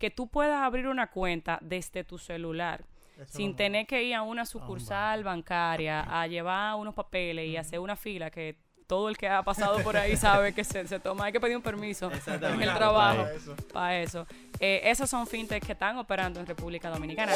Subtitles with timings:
[0.00, 2.82] que tú puedas abrir una cuenta desde tu celular.
[3.18, 7.78] Eso sin tener que ir a una sucursal bancaria a llevar unos papeles y hacer
[7.78, 11.26] una fila que todo el que ha pasado por ahí sabe que se, se toma,
[11.26, 13.56] hay que pedir un permiso en el trabajo Para eso.
[13.74, 14.26] para eso.
[14.58, 17.34] Eh, esos son fintechs que están operando en República Dominicana.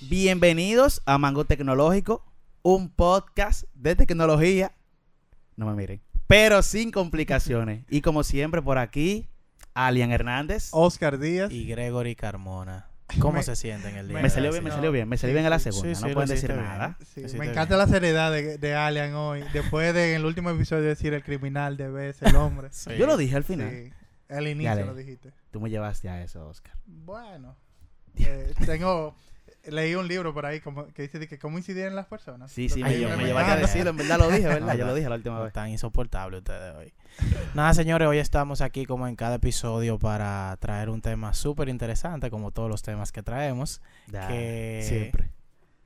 [0.00, 2.22] Bienvenidos a Mango Tecnológico,
[2.68, 4.72] un podcast de tecnología.
[5.54, 7.84] No me miren, pero sin complicaciones.
[7.90, 9.28] y como siempre, por aquí,
[9.72, 10.70] Alian Hernández.
[10.72, 11.52] Oscar Díaz.
[11.52, 12.88] y Gregory Carmona.
[13.20, 14.16] ¿Cómo Me- se sienten el día?
[14.16, 15.94] me de salió bien, me salió bien, me salió Sí, bien en la segunda.
[15.94, 16.98] sí, no sí, pueden decir nada.
[17.14, 17.42] Me bien.
[17.44, 19.44] encanta la seriedad de, de Alian hoy.
[19.52, 22.68] Después de en el último episodio decir el criminal debe ser el hombre.
[22.72, 22.90] Sí.
[22.98, 23.70] Yo lo dije al final.
[23.70, 23.92] Sí.
[24.28, 24.86] Al inicio Dale.
[24.86, 25.30] lo dijiste.
[25.52, 26.74] Tú me llevaste a eso, Oscar.
[26.84, 27.54] Bueno.
[28.16, 29.14] eh, tengo...
[29.68, 32.50] Leí un libro por ahí como, que dice de que cómo incidían las personas.
[32.52, 33.90] Sí, sí, me, me me a decirlo.
[33.90, 34.76] En verdad lo dije, ¿verdad?
[34.76, 35.52] Yo lo dije la última vez.
[35.52, 36.92] Tan insoportable ustedes hoy.
[37.54, 42.30] Nada, señores, hoy estamos aquí como en cada episodio para traer un tema súper interesante,
[42.30, 43.80] como todos los temas que traemos.
[44.06, 45.30] Ya, que- Siempre.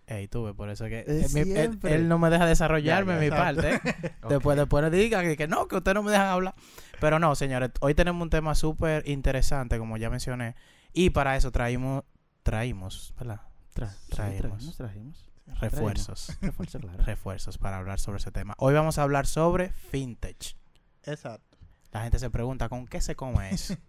[0.06, 3.20] Ey, tuve, por eso que Eh, eh, mi- él, no me deja desarrollarme Ya, ya,
[3.20, 3.62] mi exacto.
[3.62, 3.74] parte.
[4.08, 4.12] ¿eh?
[4.28, 6.54] Después, después diga que, que no, que ustedes no me dejan hablar.
[6.98, 10.56] Pero no, señores, hoy tenemos un tema súper interesante, como ya mencioné.
[10.92, 12.02] Y para eso traímos,
[12.42, 13.40] traímos, ¿verdad?
[13.74, 15.60] Tra- Sí, traímos trajimos, trajimos.
[15.60, 16.36] refuerzos.
[16.40, 17.02] Refuerzo, claro.
[17.04, 18.54] refuerzos para hablar sobre ese tema.
[18.58, 20.56] Hoy vamos a hablar sobre fintech.
[21.04, 21.58] Exacto.
[21.92, 23.74] La gente se pregunta, ¿con qué se come eso?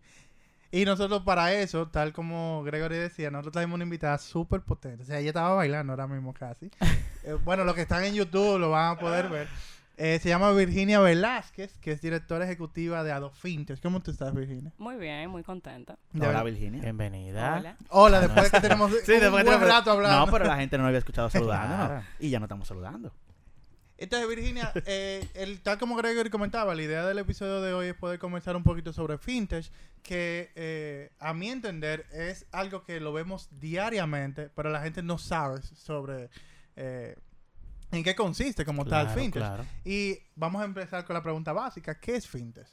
[0.73, 5.03] Y nosotros para eso, tal como Gregory decía, nosotros traemos una invitada súper potente.
[5.03, 6.71] O sea, ella estaba bailando ahora mismo casi.
[7.23, 9.47] Eh, bueno, los que están en YouTube lo van a poder ver.
[10.03, 13.79] Eh, se llama Virginia Velázquez, que es directora ejecutiva de Ado Fintech.
[13.83, 14.73] ¿Cómo tú estás, Virginia?
[14.79, 15.99] Muy bien, muy contenta.
[16.11, 16.41] De Hola.
[16.41, 16.81] Virginia.
[16.81, 17.57] Bienvenida.
[17.59, 17.77] Hola.
[17.89, 20.25] Hola, después de que tenemos Sí, un después buen te- rato hablando.
[20.25, 22.03] No, pero la gente no lo había escuchado saludando.
[22.17, 23.13] Y ya no estamos saludando.
[23.99, 27.93] Entonces, Virginia, eh, el, tal como Gregory comentaba, la idea del episodio de hoy es
[27.93, 33.13] poder conversar un poquito sobre fintech, que eh, a mi entender es algo que lo
[33.13, 36.31] vemos diariamente, pero la gente no sabe sobre
[36.75, 37.17] eh,
[37.91, 39.41] en qué consiste como tal fintech.
[39.41, 39.65] claro.
[39.83, 42.67] Y vamos a empezar con la pregunta básica, ¿qué es fintech?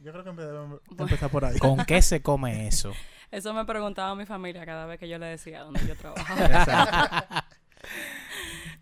[0.00, 1.58] Yo creo que debemos empezar por ahí.
[1.58, 2.92] ¿Con qué se come eso?
[3.30, 7.46] Eso me preguntaba mi familia cada vez que yo le decía dónde yo trabajaba.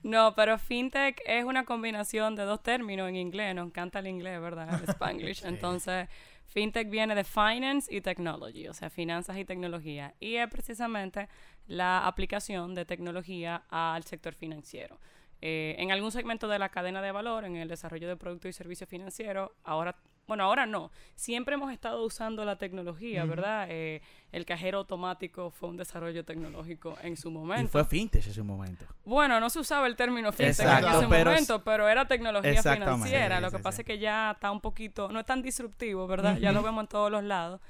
[0.02, 3.56] No, pero fintech es una combinación de dos términos en inglés.
[3.56, 4.80] Nos encanta el inglés, ¿verdad?
[4.80, 5.44] El Spanglish.
[5.44, 6.08] Entonces,
[6.44, 10.14] fintech viene de finance y technology, o sea, finanzas y tecnología.
[10.20, 11.28] Y es precisamente
[11.66, 15.00] la aplicación de tecnología al sector financiero.
[15.42, 18.52] Eh, en algún segmento de la cadena de valor, en el desarrollo de productos y
[18.52, 19.94] servicios financieros, ahora,
[20.26, 20.90] bueno, ahora no.
[21.14, 23.24] Siempre hemos estado usando la tecnología.
[23.26, 23.66] ¿verdad?
[23.70, 24.00] Eh,
[24.32, 27.68] el cajero automático fue un desarrollo tecnológico en su Y momento.
[27.70, 28.86] fue fintech ese momento.
[29.04, 33.36] Bueno, no se usaba el término fintech en ese pero momento, pero era tecnología financiera.
[33.36, 33.82] sí, Lo que sí, pasa sí.
[33.82, 36.38] es que ya está un poquito, no es tan disruptivo, ¿verdad?
[36.38, 37.60] Ya lo vemos en todos los lados.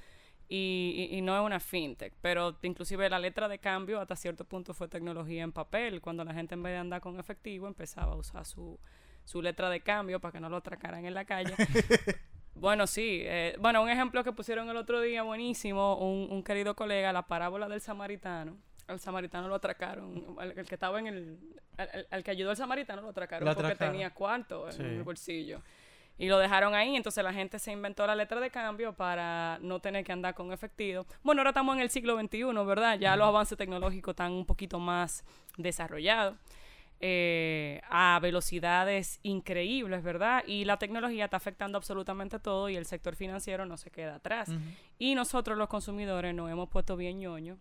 [0.49, 4.45] Y, y- y no es una fintech, pero inclusive la letra de cambio hasta cierto
[4.45, 8.13] punto fue tecnología en papel, cuando la gente en vez de andar con efectivo empezaba
[8.13, 8.79] a usar su,
[9.25, 11.55] su letra de cambio para que no lo atracaran en la calle.
[12.59, 13.21] Bueno, sí.
[13.25, 17.27] eh, bueno, un ejemplo que pusieron el otro día, buenísimo, un, un querido colega, la
[17.27, 18.57] parábola del samaritano.
[18.87, 21.39] Al samaritano lo atracaron, el que estaba en el...
[22.11, 24.83] Al, que ayudó al samaritano lo atracaron Lo porque tenía cuarto en Sí.
[24.83, 25.61] el bolsillo.
[26.19, 29.81] Y lo dejaron ahí, entonces la gente se inventó la letra de cambio para no
[29.81, 31.07] tener que andar con efectivo.
[31.23, 32.99] Bueno, ahora estamos en el siglo XXI, ¿verdad?
[32.99, 35.25] Ya los avances tecnológicos están un poquito más
[35.59, 36.37] desarrollados
[36.99, 40.43] eh, a velocidades increíbles, ¿verdad?
[40.47, 44.51] Y la tecnología está afectando absolutamente todo y el sector financiero no se queda atrás.
[44.99, 47.59] Y nosotros los consumidores nos hemos puesto bien ñoño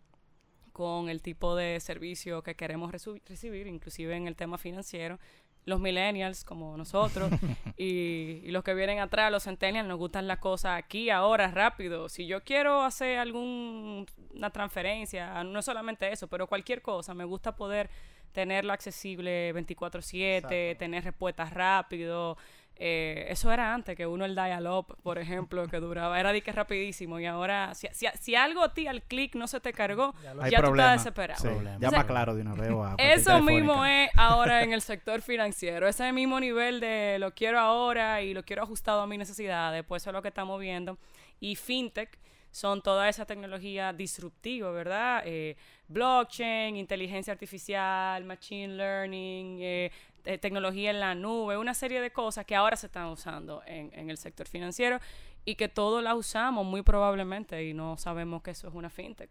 [0.72, 5.20] con el tipo de servicio que queremos recibir, inclusive en el tema financiero.
[5.66, 7.32] Los millennials, como nosotros,
[7.78, 12.08] y, y los que vienen atrás, los centennials, nos gustan las cosas aquí, ahora, rápido.
[12.08, 14.06] Si yo quiero hacer alguna
[14.54, 17.90] transferencia, no es solamente eso, pero cualquier cosa, me gusta poder
[18.32, 20.80] tenerlo accesible 24/7, Exacto.
[20.80, 22.38] tener respuestas rápido.
[22.78, 26.52] Eh, eso era antes, que uno el dial-up, por ejemplo, que duraba, era de que
[26.52, 27.20] rapidísimo.
[27.20, 30.34] Y ahora, si, si, si algo a ti al clic no se te cargó, Ya
[30.34, 30.90] lo- ya, Hay tú problema.
[30.96, 31.42] estás desesperado.
[31.42, 32.70] Sí, O sea, claro de una vez.
[32.72, 35.88] o a Eso mismo es ahora en el sector financiero.
[35.88, 39.84] Ese mismo nivel de lo quiero ahora y lo quiero ajustado a mis necesidades.
[39.88, 40.98] Pues eso es lo que estamos viendo.
[41.40, 42.20] Y fintech
[42.52, 45.24] son toda esa tecnología disruptiva, ¿verdad?
[45.26, 45.58] Eh,
[45.88, 49.92] blockchain, inteligencia artificial, machine learning, eh,
[50.26, 53.92] te- tecnología en la nube, una serie de cosas que ahora se están usando en,
[53.94, 55.00] en el sector financiero
[55.46, 59.30] y que todos la usamos muy probablemente y no sabemos que eso es una fintech.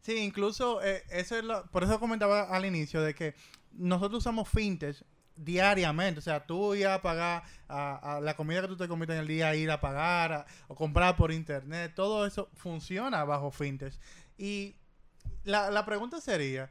[0.00, 3.34] Sí, incluso eh, eso es por eso comentaba al inicio de que
[3.72, 4.96] nosotros usamos fintech
[5.36, 6.18] diariamente.
[6.18, 9.26] O sea, tú ir a pagar a, la comida que tú te comiste en el
[9.26, 13.92] día, ir a pagar o comprar por internet, todo eso funciona bajo fintech.
[14.38, 14.74] Y
[15.44, 16.70] la, la pregunta sería,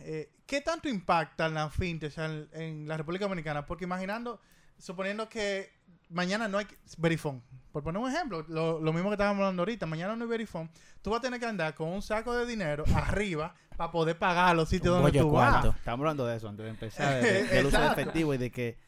[0.00, 3.66] eh, ¿qué tanto impacta la fintech en, en la República Dominicana?
[3.66, 4.40] Porque imaginando,
[4.78, 5.72] suponiendo que
[6.10, 6.66] mañana no hay
[6.98, 7.40] Verifone,
[7.72, 10.70] por poner un ejemplo, lo, lo mismo que estábamos hablando ahorita, mañana no hay Verifone,
[11.02, 14.54] tú vas a tener que andar con un saco de dinero arriba para poder pagar
[14.54, 15.50] los sitios Un donde tú vas.
[15.50, 15.70] cuarto.
[15.76, 18.50] Estamos hablando de eso antes de empezar, de- de- del uso de efectivo y de
[18.50, 18.78] que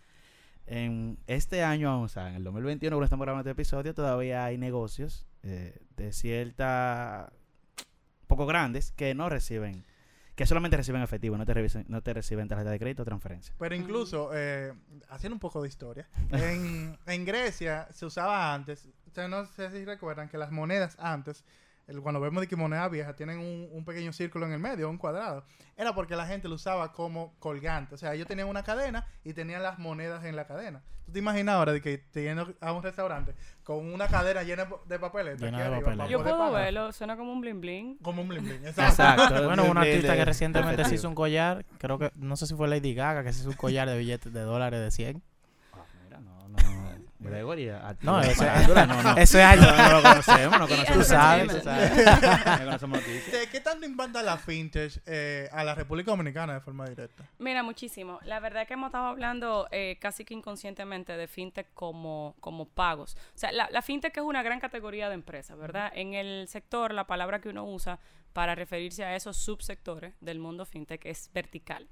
[0.66, 4.58] en este año, o sea, en el 2021, cuando estamos grabando este episodio, todavía hay
[4.58, 7.32] negocios eh, de cierta
[8.26, 9.84] poco grandes que no reciben,
[10.36, 13.54] que solamente reciben efectivo, no te, revisen- no te reciben tarjeta de crédito o transferencia.
[13.58, 14.72] Pero incluso, eh,
[15.08, 19.84] haciendo un poco de historia, en, en Grecia se usaba antes, ustedes no sé si
[19.84, 21.42] recuerdan que las monedas antes,
[21.86, 24.88] el- cuando vemos de que moneda vieja, tienen un, un pequeño círculo en el medio,
[24.90, 25.44] un cuadrado,
[25.76, 27.94] era porque la gente lo usaba como colgante.
[27.94, 30.82] O sea, ellos tenían una cadena y tenían las monedas en la cadena.
[31.04, 34.66] ¿Tú te imaginas ahora de que te yendo a un restaurante con una cadena llena
[34.86, 35.40] de papeletas?
[35.40, 36.08] Llena de arriba papeletas.
[36.10, 37.98] Yo puedo verlo, suena como un bling bling.
[37.98, 38.64] Como un bling bling.
[38.66, 39.34] Exacto.
[39.46, 42.48] Bueno, de- un de- artista que recientemente se hizo un collar, creo que, no sé
[42.48, 45.22] si fue Lady Gaga, que se hizo un collar de billetes de dólares de 100.
[48.02, 48.44] No, eso
[48.86, 49.16] no, no.
[49.16, 49.82] Eso es No, algo.
[49.82, 50.92] no lo conocemos, no conocemos.
[50.98, 51.48] Tú sabes.
[51.48, 52.58] Tú sabes.
[52.64, 53.06] Conocemos.
[53.06, 57.24] ¿De ¿Qué tanto impacta la fintech eh, a la República Dominicana de forma directa?
[57.38, 58.18] Mira, muchísimo.
[58.24, 62.68] La verdad es que hemos estado hablando eh, casi que inconscientemente de fintech como, como
[62.68, 63.16] pagos.
[63.34, 65.90] O sea, la, la fintech es una gran categoría de empresas, ¿verdad?
[65.94, 67.98] En el sector, la palabra que uno usa
[68.32, 71.88] para referirse a esos subsectores del mundo fintech es vertical.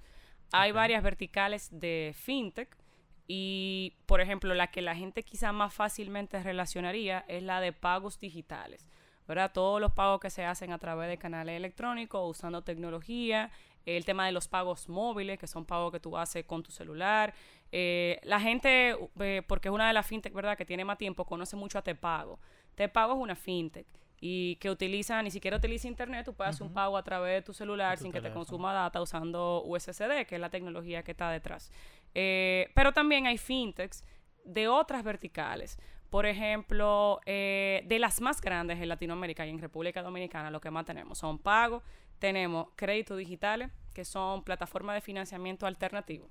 [0.53, 2.77] Hay varias verticales de fintech
[3.27, 8.19] y, por ejemplo, la que la gente quizá más fácilmente relacionaría es la de pagos
[8.19, 8.87] digitales.
[9.27, 9.53] ¿verdad?
[9.53, 13.51] Todos los pagos que se hacen a través de canales electrónicos, usando tecnología,
[13.87, 17.35] el tema de los pagos móviles, que son pagos que tú haces con tu celular.
[17.73, 21.25] Eh, la gente, eh, porque es una de las fintech, ¿verdad?, que tiene más tiempo,
[21.25, 22.39] conoce mucho a Tepago.
[22.75, 23.87] Tepago es una fintech
[24.21, 27.43] y que utiliza, ni siquiera utiliza internet, tú puedes hacer un pago a través de
[27.43, 31.11] tu celular tu sin que te consuma data usando USSD, que es la tecnología que
[31.11, 31.71] está detrás.
[32.15, 34.05] Eh, pero también hay fintechs
[34.45, 35.79] de otras verticales.
[36.11, 40.71] Por ejemplo, eh, de las más grandes en Latinoamérica y en República Dominicana, lo que
[40.71, 41.83] más tenemos son pagos,
[42.21, 46.29] tenemos créditos digitales, que son plataformas de financiamiento alternativo.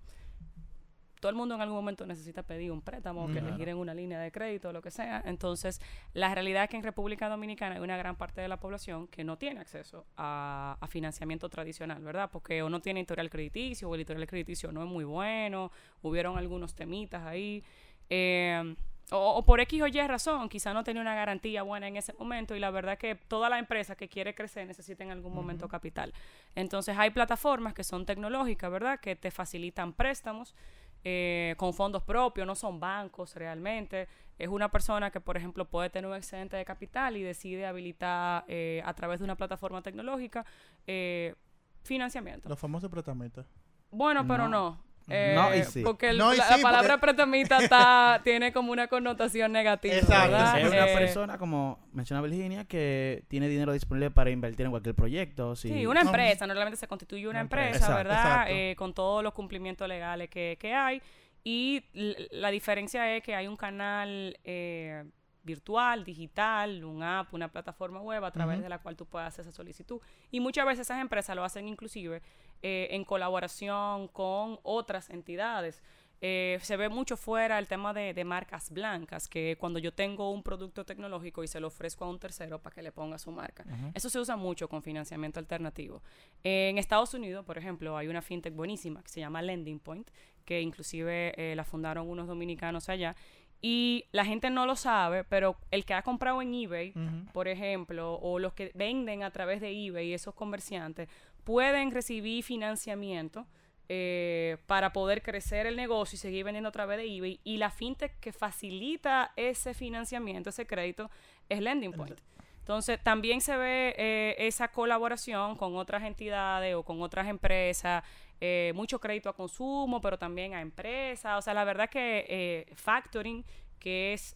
[1.24, 3.56] Todo el mundo en algún momento necesita pedir un préstamo, que le Claro.
[3.56, 5.24] giren una línea de crédito o lo que sea.
[5.26, 5.80] Entonces,
[6.14, 9.24] la realidad es que en República Dominicana hay una gran parte de la población que
[9.24, 12.30] no tiene acceso a, a financiamiento tradicional, ¿verdad?
[12.30, 15.72] Porque o no tiene historial crediticio, o el historial crediticio no es muy bueno,
[16.02, 17.64] hubieron algunos temitas ahí.
[18.10, 18.76] eh,
[19.12, 22.14] o, o por X o Y razón, quizá no tenía una garantía buena en ese
[22.14, 25.68] momento y la verdad que toda la empresa que quiere crecer necesita en algún momento
[25.68, 26.14] capital.
[26.56, 29.00] Entonces hay plataformas que son tecnológicas, ¿verdad?
[29.00, 30.56] Que te facilitan préstamos
[31.04, 34.08] eh, con fondos propios, no son bancos realmente.
[34.38, 38.46] Es una persona que, por ejemplo, puede tener un excedente de capital y decide habilitar
[38.48, 40.46] eh, a través de una plataforma tecnológica
[40.88, 41.36] eh,
[41.84, 42.50] financiamiento.
[42.50, 43.46] Los famosos pretamitas.
[43.92, 44.72] Bueno, pero No.
[44.72, 44.83] no.
[45.10, 45.82] Eh, No y sí.
[45.84, 49.52] Porque el- No y la, sí, la palabra porque- pretamita está, tiene como una connotación
[49.52, 49.94] negativa.
[49.96, 50.60] Exacto, ¿verdad?
[50.62, 54.96] Es una Eh, persona, como menciona Virginia, que tiene dinero disponible para invertir en cualquier
[54.96, 55.56] proyecto.
[55.56, 56.10] Si, Sí, una No.
[56.10, 57.70] empresa, normalmente se constituye una Una empresa.
[57.78, 58.20] Exacto, ¿verdad?
[58.24, 58.54] exacto.
[58.54, 61.02] Eh, con todos los cumplimientos legales que, que hay.
[61.44, 61.84] Y
[62.32, 65.04] la diferencia es que hay un canal eh,
[65.44, 69.42] virtual, digital, un app, una plataforma web a través de la cual tú puedes hacer
[69.42, 70.00] esa solicitud.
[70.32, 72.22] Y muchas veces esas empresas lo hacen inclusive
[72.64, 75.84] eh, en colaboración con otras entidades.
[76.26, 80.32] Eh, se ve mucho fuera el tema de, de marcas blancas, que cuando yo tengo
[80.32, 83.30] un producto tecnológico y se lo ofrezco a un tercero para que le ponga su
[83.30, 83.66] marca.
[83.94, 86.02] Eso se usa mucho con financiamiento alternativo.
[86.42, 90.10] En Estados Unidos, por ejemplo, hay una fintech buenísima que se llama Lending Point,
[90.46, 93.18] que inclusive eh, la fundaron unos dominicanos allá.
[93.62, 96.94] Y la gente no lo sabe, pero el que ha comprado en eBay,
[97.32, 101.08] por ejemplo, o los que venden a través de eBay, esos comerciantes,
[101.44, 103.46] pueden recibir financiamiento
[103.90, 107.40] eh, para poder crecer el negocio y seguir vendiendo a través de eBay.
[107.44, 111.10] Y la fintech que facilita ese financiamiento, ese crédito,
[111.50, 112.20] es Lending Point.
[112.60, 118.04] Entonces, también se ve eh, esa colaboración con otras entidades o con otras empresas,
[118.40, 121.38] eh, mucho crédito a consumo, pero también a empresas.
[121.38, 123.44] O sea, la verdad que factoring,
[123.80, 124.34] que es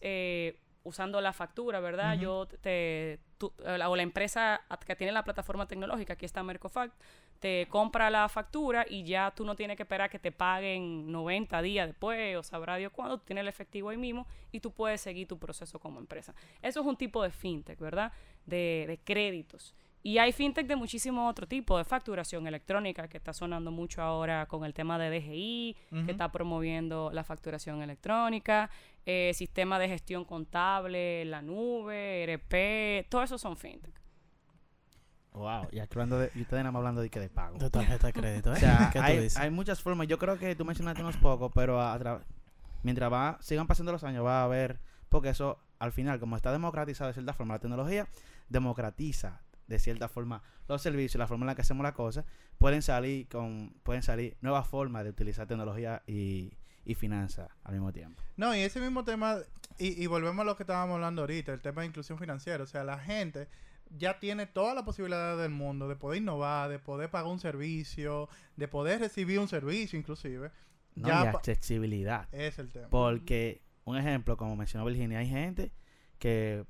[0.84, 2.14] usando la factura, ¿verdad?
[2.20, 6.42] Yo te, tú- eh, la- o la empresa que tiene la plataforma tecnológica, aquí está
[6.42, 6.94] Mercofact,
[7.40, 11.60] te compra la factura y ya tú no tienes que esperar que te paguen 90
[11.62, 15.00] días después o sabrá Dios cuándo, tú tienes el efectivo ahí mismo y tú puedes
[15.00, 16.34] seguir tu proceso como empresa.
[16.62, 18.12] Eso es un tipo de fintech, ¿verdad?
[18.46, 19.74] De, de créditos.
[20.02, 24.46] Y hay fintech de muchísimo otro tipo, de facturación electrónica, que está sonando mucho ahora
[24.46, 25.76] con el tema de DGI,
[26.06, 28.70] que está promoviendo la facturación electrónica,
[29.04, 33.98] eh, sistema de gestión contable, la nube, ERP, todo eso son fintech.
[35.32, 37.58] Wow, y hablando de, y ustedes nada más hablando de que de pago.
[37.58, 38.56] De tarjeta de crédito, ¿eh?
[38.56, 39.36] O sea, ¿Qué tú hay, dices?
[39.36, 40.06] hay muchas formas.
[40.08, 42.22] Yo creo que tú mencionaste unos pocos, pero a
[42.82, 46.50] mientras va, sigan pasando los años, va a haber, porque eso al final, como está
[46.52, 48.08] democratizado de cierta forma la tecnología,
[48.48, 52.24] democratiza de cierta forma los servicios, la forma en la que hacemos las cosas,
[52.58, 57.92] pueden salir con, pueden salir nuevas formas de utilizar tecnología y, y finanzas al mismo
[57.92, 58.20] tiempo.
[58.36, 59.38] No, y ese mismo tema,
[59.78, 62.64] y, y volvemos a lo que estábamos hablando ahorita, el tema de inclusión financiera.
[62.64, 63.48] O sea, la gente
[63.96, 68.28] ya tiene toda la posibilidad del mundo de poder innovar, de poder pagar un servicio,
[68.56, 70.50] de poder recibir un servicio inclusive.
[70.94, 71.08] ¿no?
[71.08, 72.28] Ya y accesibilidad.
[72.32, 72.88] es el tema.
[72.88, 75.72] Porque, un ejemplo, como mencionó Virginia, hay gente
[76.18, 76.64] que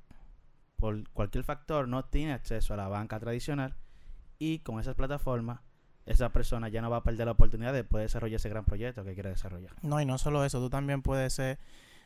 [0.79, 3.75] por cualquier factor no tiene acceso a la banca tradicional
[4.39, 5.59] y con esas plataformas,
[6.05, 9.03] esa persona ya no va a perder la oportunidad de poder desarrollar ese gran proyecto
[9.03, 9.73] que quiere desarrollar.
[9.83, 11.59] No, y no solo eso, tú también puedes ser,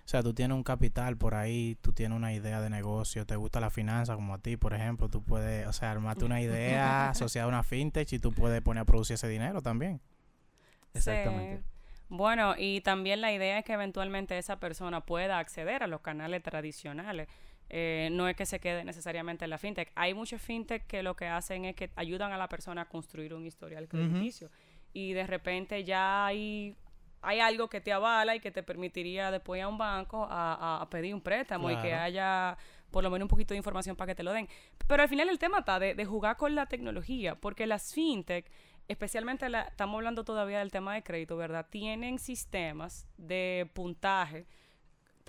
[0.06, 3.36] o sea, tú tienes un capital por ahí, tú tienes una idea de negocio, te
[3.36, 7.10] gusta la finanza como a ti, por ejemplo, tú puedes, o sea, armarte una idea
[7.12, 10.02] asociada a una fintech y tú puedes poner a producir ese dinero también.
[10.94, 11.64] Exactamente.
[11.64, 11.74] Sí.
[12.10, 16.44] Bueno, y también la idea es que eventualmente esa persona pueda acceder a los canales
[16.44, 17.28] tradicionales.
[17.70, 19.92] Eh, no es que se quede necesariamente en la fintech.
[19.96, 23.34] Hay muchos fintech que lo que hacen es que ayudan a la persona a construir
[23.34, 24.50] un historial crediticio.
[24.94, 26.76] Y de repente ya hay,
[27.22, 31.16] hay algo que te avala y que te permitiría después a un banco a, pedir
[31.16, 32.58] un préstamo y que haya
[32.92, 34.48] por lo menos un poquito de información para que te lo den.
[34.88, 38.46] Pero al final el tema está de, de jugar con la tecnología, porque las fintech,
[38.88, 41.66] especialmente la, estamos hablando todavía del tema de crédito, ¿verdad?
[41.72, 44.46] Tienen sistemas de puntaje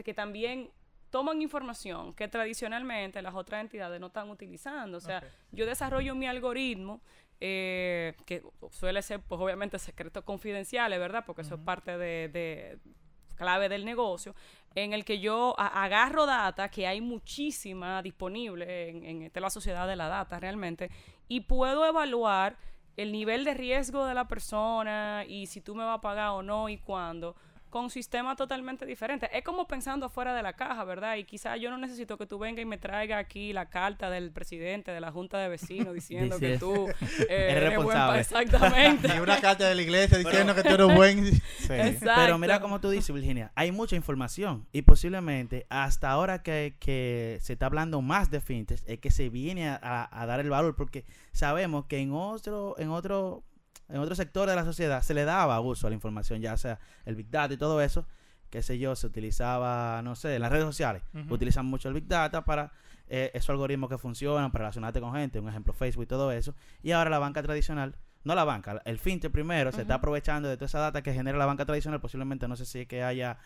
[0.03, 0.71] que también
[1.15, 4.99] toman información que tradicionalmente las otras entidades no están utilizando.
[4.99, 7.01] O sea, yo desarrollo mi algoritmo,
[7.39, 8.43] eh, que
[8.73, 11.23] suele ser, pues obviamente, secretos confidenciales, ¿verdad?
[11.25, 12.79] Porque eso es parte de, de
[13.37, 14.35] clave del negocio,
[14.75, 19.51] en el que yo agarro data, que hay muchísima disponible en, en esta es la
[19.51, 20.91] sociedad de la data realmente,
[21.29, 22.57] y puedo evaluar
[22.97, 26.43] el nivel de riesgo de la persona y si tú me vas a pagar o
[26.43, 27.37] no y cuándo
[27.75, 29.29] con sistemas totalmente diferentes.
[29.33, 31.17] Es como pensando fuera de la caja, ¿verdad?
[31.17, 34.31] Y quizás yo no necesito que tú vengas y me traiga aquí la carta del
[34.31, 36.89] presidente de la Junta de Vecinos diciendo que tú
[37.29, 38.21] eh, Eres responsable.
[38.21, 39.09] Exactamente.
[39.17, 41.33] Y una carta de la iglesia diciendo que tú eres buen.
[41.35, 41.41] Sí.
[41.73, 42.13] Exacto.
[42.25, 47.39] Pero mira como tú dices, Virginia, hay mucha información y posiblemente hasta ahora que, que
[47.43, 50.49] se está hablando más de fintech es que se viene a, a- a dar el
[50.49, 53.43] valor porque sabemos que en otro, en otro,
[53.89, 56.79] en otro sector de la sociedad se le daba uso a la información, ya sea
[57.05, 58.07] el Big Data y todo eso,
[58.51, 61.35] qué sé yo, se utilizaba, no sé, en las redes sociales, Ujú.
[61.35, 62.73] utilizan mucho el Big Data para
[63.09, 66.55] eh, esos algoritmos que funcionan, para relacionarte con gente, un ejemplo Facebook y todo eso,
[66.83, 70.57] y ahora la banca tradicional no la banca, el fintech primero se está aprovechando de
[70.57, 72.01] toda esa data que genera la banca tradicional.
[72.01, 73.37] Posiblemente no sé si es que haya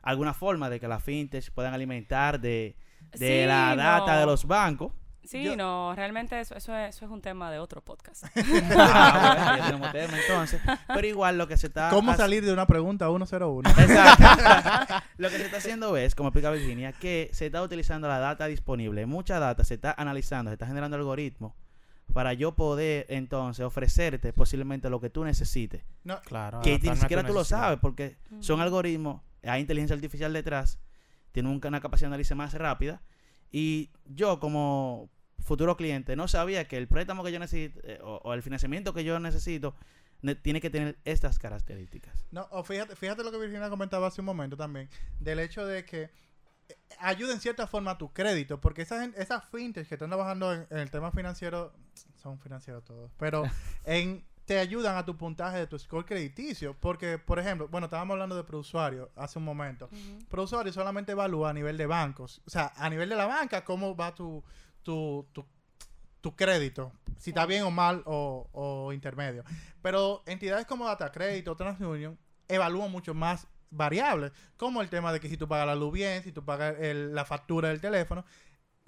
[0.00, 2.74] alguna forma de que las fintech puedan alimentar de,
[3.12, 4.20] de Sí, la data no.
[4.20, 4.92] de los bancos.
[5.26, 8.24] Sí, Yo- no, realmente eso, eso, es, eso es un tema de otro podcast.
[8.76, 10.60] Ah, bueno, ya tenemos tema entonces.
[10.88, 13.70] Pero igual lo que se está ¿Cómo salir de una pregunta 101?
[13.70, 14.94] Exacto.
[15.16, 18.46] lo que se está haciendo es, como explica Virginia, que se está utilizando la data
[18.46, 21.52] disponible, mucha data, se está analizando, se está generando algoritmos
[22.12, 25.82] para yo poder entonces ofrecerte posiblemente lo que tú necesites.
[26.04, 26.60] No, Claro.
[26.60, 30.78] que ni siquiera tú lo sabes porque son algoritmos, hay inteligencia artificial detrás,
[31.32, 33.00] tienen un- una capacidad de análisis más rápida
[33.50, 35.08] y yo como
[35.44, 38.92] futuro cliente no sabía que el préstamo que yo necesito eh, o, o el financiamiento
[38.94, 39.76] que yo necesito
[40.22, 42.26] ne- tiene que tener estas características.
[42.32, 44.88] No, o fíjate, fíjate lo que Virginia comentaba hace un momento también,
[45.20, 46.10] del hecho de que
[46.68, 50.52] eh, ayuda en cierta forma a tu crédito, porque esas, esas fintech que están trabajando
[50.52, 51.72] en, en el tema financiero,
[52.22, 53.42] son financieros todos, pero
[53.84, 58.14] en, te ayudan a tu puntaje de tu score crediticio, porque, por ejemplo, bueno, estábamos
[58.14, 59.86] hablando de prousuario hace un momento.
[59.90, 60.18] Ujú.
[60.28, 62.42] ProUsuario solamente evalúa a nivel de bancos.
[62.46, 64.44] O sea, a nivel de la banca, cómo va tu,
[64.84, 65.44] tu, tu,
[66.20, 66.92] tu crédito.
[67.18, 69.42] Si está bien o mal o, o intermedio.
[69.82, 74.32] Pero entidades como Data Crédito, TransUnion, evalúan mucho más variables.
[74.56, 77.14] Como el tema de que si tú pagas la luz bien, si tú pagas el-
[77.14, 78.24] la factura del teléfono.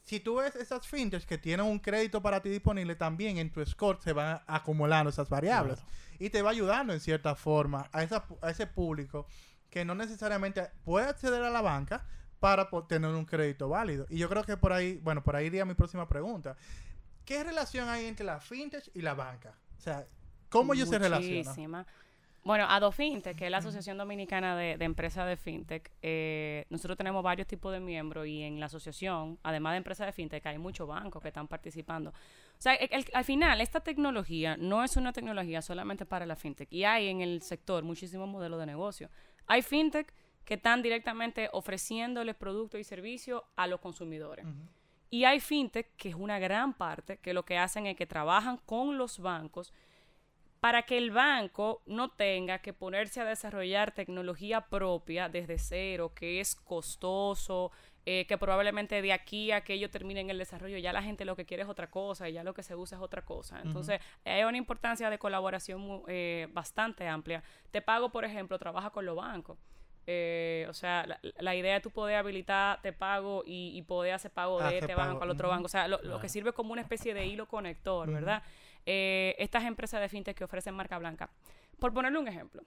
[0.04, 3.64] Si tú ves esas fintechs que tienen un crédito para ti disponible, también en tu
[3.66, 5.80] score se van acumulando esas variables.
[6.20, 9.26] Y te va ayudando en cierta forma a, esa, a ese público
[9.68, 12.06] que no necesariamente puede acceder a la banca
[12.40, 14.06] para tener un crédito válido.
[14.08, 16.56] Y yo creo que por ahí, bueno, por ahí iría mi próxima pregunta.
[17.24, 19.54] ¿Qué relación hay entre la fintech y la banca?
[19.76, 20.06] O sea,
[20.48, 21.86] ¿cómo ellos se relacionan?
[22.46, 27.48] Bueno, AdoFintech, que es la Asociación Dominicana de, Empresas de FinTech, eh, nosotros tenemos varios
[27.48, 31.20] tipos de miembros y en la asociación, además de empresas de FinTech, hay muchos bancos
[31.20, 32.10] que están participando.
[32.10, 32.12] O
[32.60, 32.78] sea,
[33.14, 37.20] al final, esta tecnología no es una tecnología solamente para la FinTech y hay en
[37.20, 39.10] el sector muchísimos modelos de negocio.
[39.48, 40.14] Hay FinTech
[40.46, 44.46] que están directamente ofreciéndoles productos y servicios a los consumidores.
[45.10, 48.56] Y hay fintech, que es una gran parte, que lo que hacen es que trabajan
[48.64, 49.74] con los bancos
[50.60, 56.40] para que el banco no tenga que ponerse a desarrollar tecnología propia desde cero, que
[56.40, 57.70] es costoso,
[58.04, 61.34] eh, que probablemente de aquí a que ellos terminen el desarrollo ya la gente lo
[61.34, 63.60] que quiere es otra cosa y ya lo que se usa es otra cosa.
[63.60, 67.42] Entonces, hay una importancia de colaboración eh, bastante amplia.
[67.72, 69.58] Te pago, por ejemplo, trabaja con los bancos.
[70.08, 74.14] Eh, o sea, la, la idea es tú poder habilitar te pago y, y poder
[74.14, 75.66] hacer pago de Hacer este banco al otro banco.
[75.66, 78.42] O sea, lo, lo que sirve como una especie de hilo conector, ¿verdad?
[78.84, 81.28] Eh, estas empresas de fintech que ofrecen marca blanca.
[81.80, 82.62] Por ponerle un ejemplo,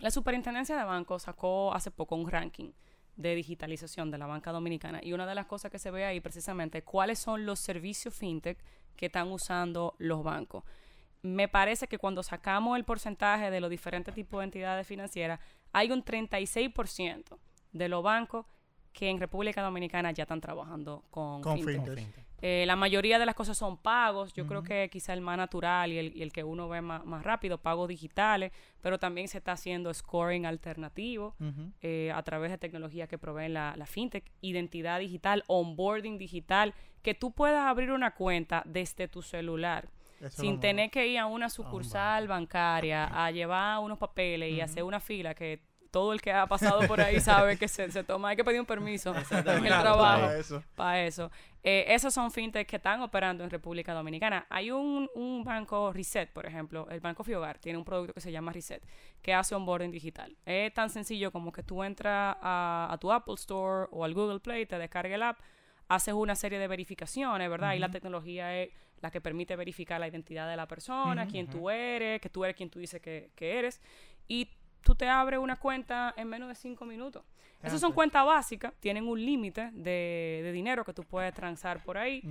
[0.00, 2.72] la Superintendencia de Bancos sacó hace poco un ranking
[3.16, 6.20] de digitalización de la banca dominicana y una de las cosas que se ve ahí
[6.20, 8.58] precisamente cuáles son los servicios fintech
[8.94, 10.64] que están usando los bancos.
[11.22, 15.40] Me parece que cuando sacamos el porcentaje de los diferentes tipos de entidades financieras,
[15.76, 17.38] hay un 36%
[17.72, 18.46] de los bancos
[18.94, 22.26] que en República Dominicana ya están trabajando con, Con fintech.
[22.40, 24.32] Eh, la mayoría de las cosas son pagos.
[24.32, 27.04] Yo creo que quizá el más natural y el, y el que uno ve más,
[27.04, 31.36] más rápido, pagos digitales, pero también se está haciendo scoring alternativo
[31.82, 37.12] eh, a través de tecnología que proveen la, la fintech, identidad digital, onboarding digital, que
[37.12, 39.90] tú puedas abrir una cuenta desde tu celular.
[40.20, 44.82] Eso Sin tener que ir a una sucursal bancaria a llevar unos papeles y hacer
[44.82, 45.60] una fila que
[45.96, 48.60] todo el que ha pasado por ahí sabe que se, se toma, hay que pedir
[48.60, 50.62] un permiso en el trabajo para eso.
[50.96, 51.30] eso.
[51.62, 54.46] Eh, esos son fintech que están operando en República Dominicana.
[54.50, 58.30] Hay un, un banco Reset, por ejemplo, el Banco Fiogar tiene un producto que se
[58.30, 58.82] llama Reset,
[59.22, 60.36] que hace onboarding digital.
[60.44, 64.40] Es tan sencillo como que tú entras a, a tu Apple Store o al Google
[64.40, 65.40] Play, te descarga el app,
[65.88, 67.72] haces una serie de verificaciones, ¿verdad?
[67.72, 68.70] Y la tecnología es
[69.00, 72.56] la que permite verificar la identidad de la persona, quién tú eres, que tú eres
[72.56, 73.80] quien tú dices que, que eres.
[74.28, 74.50] Y
[74.82, 77.24] tú te abres una cuenta en menos de cinco minutos.
[77.62, 81.98] Esas son cuentas básicas, tienen un límite de, de dinero que tú puedes transar por
[81.98, 82.22] ahí,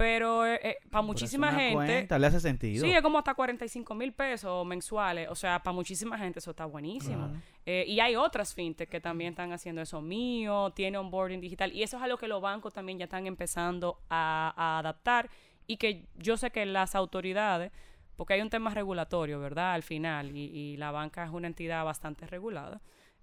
[0.00, 0.44] pero
[0.88, 1.92] para muchísima Pero es una gente...
[1.92, 2.82] cuenta, le hace sentido.
[2.82, 5.28] Sí, es como hasta 45 mil pesos mensuales.
[5.28, 7.30] O sea, para muchísima gente eso está buenísimo.
[7.66, 11.70] Eh, y hay otras fintech que también están haciendo eso mío, tiene onboarding digital.
[11.74, 15.28] Y eso es algo que los bancos también ya están empezando a, a adaptar.
[15.66, 17.72] Y que yo sé que las autoridades,
[18.16, 19.74] porque hay un tema regulatorio, ¿verdad?
[19.74, 22.80] Al final, y, y la banca es una entidad bastante regulada.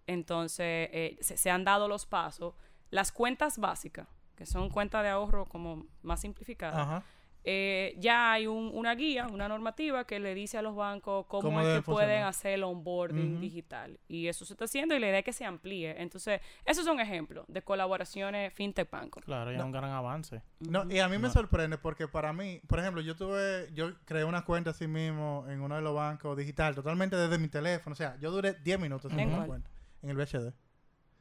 [0.08, 2.56] Entonces, eh, se, han dado los pasos.
[2.90, 7.04] Las cuentas básicas, que son cuentas de ahorro como más simplificadas.
[7.50, 11.44] Eh, ya hay un- una guía, una normativa que le dice a los bancos cómo,
[11.44, 13.98] Cómo es que pueden hacer el onboarding digital.
[14.10, 15.96] Y eso se está haciendo y la idea es que se amplíe.
[16.02, 19.22] Entonces, esos son ejemplos de colaboraciones fintech-banco.
[19.22, 20.42] Claro, ya es un gran avance.
[20.60, 21.34] No, y a mí me No.
[21.34, 25.62] sorprende porque para mí, por ejemplo, yo tuve, yo creé una cuenta así mismo en
[25.62, 27.94] uno de los bancos digital, totalmente desde mi teléfono.
[27.94, 29.70] O sea, yo duré 10 minutos en ¿En una cuenta.
[30.02, 30.52] En el BHD.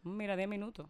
[0.02, 0.88] Mira, 10 minutos.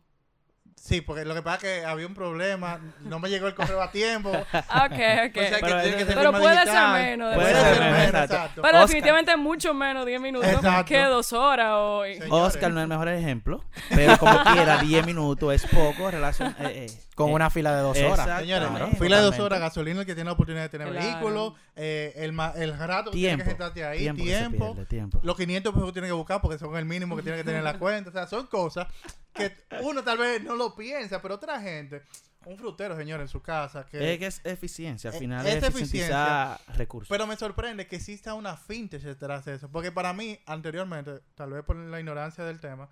[0.74, 3.83] Sí, porque lo que pasa es que había un problema, no me llegó el correo
[3.83, 4.31] a tiempo.
[4.33, 5.33] o sea, Ok, ok.
[5.33, 6.92] que Pero tiene que ser Pero puede ser digital.
[7.02, 8.35] menos, de Puede ser menos, Exacto.
[8.35, 8.62] exacto.
[8.62, 8.87] Pero Oscar.
[8.87, 10.85] definitivamente mucho menos 10 minutos Exacto.
[10.85, 12.14] que dos horas hoy.
[12.20, 12.29] Sí.
[12.31, 16.55] Oscar no es el mejor ejemplo, pero como quiera, 10 minutos es poco relación.
[16.61, 18.38] eh, eh, Con eh, una fila de dos horas.
[18.40, 21.05] Señores, Claro, fila de dos horas, gasolina, el que tiene la oportunidad de tener Claro.
[21.07, 24.87] vehículo, eh, el, el rato que tiene que sentarte ahí, Tiempo, tiempo, que se pierde,
[24.87, 25.20] tiempo.
[25.24, 27.59] los 500 pesos que tiene que buscar porque son el mínimo que tiene que tener
[27.59, 28.11] en la cuenta.
[28.11, 28.87] O sea, son cosas
[29.35, 29.50] que
[29.83, 32.02] uno tal vez no lo piensa, pero otra gente,
[32.44, 34.12] un frutero, señor, en su casa, que...
[34.12, 37.09] Es que es eficiencia, al Eh, final es es eficientizar recursos.
[37.09, 39.68] Pero me sorprende que exista una fintech detrás de eso.
[39.70, 42.88] Porque para mí, anteriormente, tal vez por la ignorancia del tema,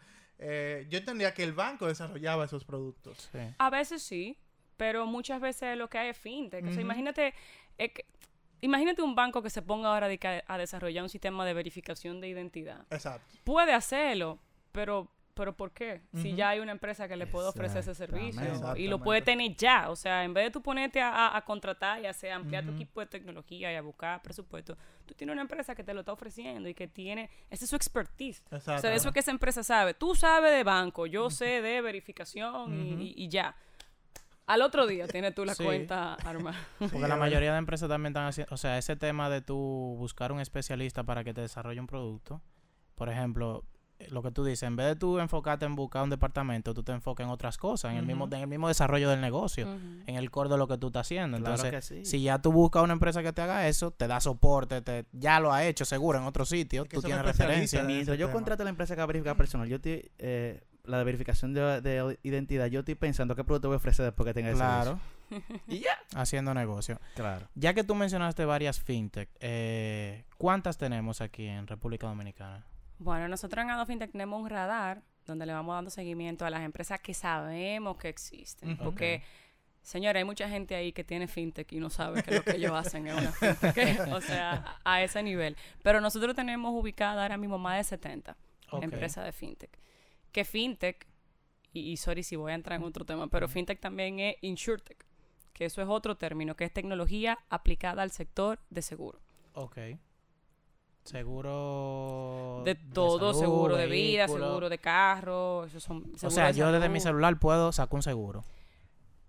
[0.46, 3.30] eh, yo entendía que el banco desarrollaba esos productos.
[3.32, 3.38] Sí.
[3.58, 4.36] A veces sí,
[4.76, 6.62] pero muchas veces lo que hay es fintech.
[6.64, 6.80] O sea, Ujú.
[6.82, 7.32] imagínate,
[7.78, 8.04] eh, que-
[8.60, 12.28] imagínate un banco que se ponga ahora de a desarrollar un sistema de verificación de
[12.28, 12.84] identidad.
[12.90, 13.34] Exacto.
[13.44, 14.38] Puede hacerlo,
[14.72, 16.00] pero ¿pero por qué?
[16.14, 18.42] Si ya hay una empresa que le puede ofrecer ese servicio
[18.76, 19.90] y lo puede tener ya.
[19.90, 22.72] O sea, en vez de tú ponerte a, a- a contratar y hacer ampliar tu
[22.72, 26.12] equipo de tecnología y a buscar presupuesto, tú tienes una empresa que te lo está
[26.12, 28.42] ofreciendo y que tiene, esa es su expertise.
[28.50, 29.92] O sea, eso que esa empresa sabe.
[29.94, 33.56] Tú sabes de banco, yo sé de verificación y- y, y ya.
[34.46, 35.64] Al otro día tienes tú la Sí.
[35.64, 36.58] cuenta armada.
[36.78, 39.56] Porque la es mayoría de empresas también están haciendo, o sea, ese tema de tú
[39.98, 42.42] buscar un especialista para que te desarrolle un producto.
[42.94, 43.64] Por ejemplo,
[44.10, 46.92] lo que tú dices, en vez de tú enfocarte en buscar un departamento, tú te
[46.92, 49.66] enfocas en otras cosas, en el mismo en el mismo desarrollo del negocio,
[50.06, 51.38] en el core de lo que tú estás haciendo.
[51.38, 52.04] Claro Entonces, que sí.
[52.04, 55.40] si ya tú buscas una empresa que te haga eso, te da soporte, te, ya
[55.40, 57.80] lo ha hecho seguro en otro sitio, Es que tú tienes referencia.
[57.80, 58.32] en Mientras yo tema.
[58.34, 61.54] contrato a la empresa que va a verificar personal, yo estoy, eh, la de verificación
[61.54, 64.58] de, de identidad, yo estoy pensando qué producto voy a ofrecer después que tenga ese
[64.58, 64.98] Claro.
[65.66, 65.98] Y ya.
[66.14, 67.00] haciendo negocio.
[67.14, 67.48] Claro.
[67.54, 72.66] Ya que tú mencionaste varias fintech, eh, ¿cuántas tenemos aquí en República Dominicana?
[72.98, 76.62] Bueno, nosotros en Ado Fintech tenemos un radar donde le vamos dando seguimiento a las
[76.62, 78.76] empresas que sabemos que existen.
[78.76, 79.22] Porque,
[79.82, 82.72] señora, hay mucha gente ahí que tiene fintech y no sabe que lo que ellos
[82.74, 84.06] hacen es una fintech.
[84.12, 85.56] o sea, a ese nivel.
[85.82, 88.36] Pero nosotros tenemos ubicada ahora mismo más de 70
[88.70, 88.82] Ok.
[88.82, 89.78] empresas de fintech.
[90.32, 91.06] Que fintech,
[91.72, 95.04] y, y sorry si voy a entrar en otro tema, pero fintech también es insurtech,
[95.52, 99.20] que eso es otro término, que es tecnología aplicada al sector de seguro.
[99.54, 99.78] Ok.
[101.04, 102.13] Seguro...
[102.64, 104.46] De todo, salud, seguro de vida, vehículo.
[104.48, 107.94] seguro de carro, esos son O seguro sea, de yo desde mi celular puedo sacar
[107.96, 108.44] un seguro.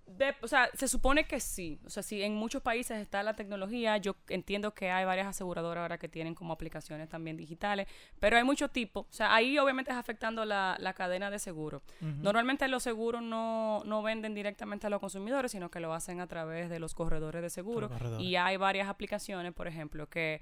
[0.07, 1.77] De- o sea, se supone que sí.
[1.85, 5.81] O sea, si en muchos países está la tecnología, yo entiendo que hay varias aseguradoras
[5.81, 7.87] ahora que tienen como aplicaciones también digitales,
[8.19, 9.05] pero hay muchos tipos.
[9.09, 11.81] O sea, ahí obviamente es afectando la, la cadena de seguro.
[11.99, 16.27] Normalmente los seguros no, no venden directamente a los consumidores, sino que lo hacen a
[16.27, 17.89] través de los corredores de seguro.
[17.89, 18.25] Corredores.
[18.25, 20.39] Y hay varias aplicaciones, por ejemplo, que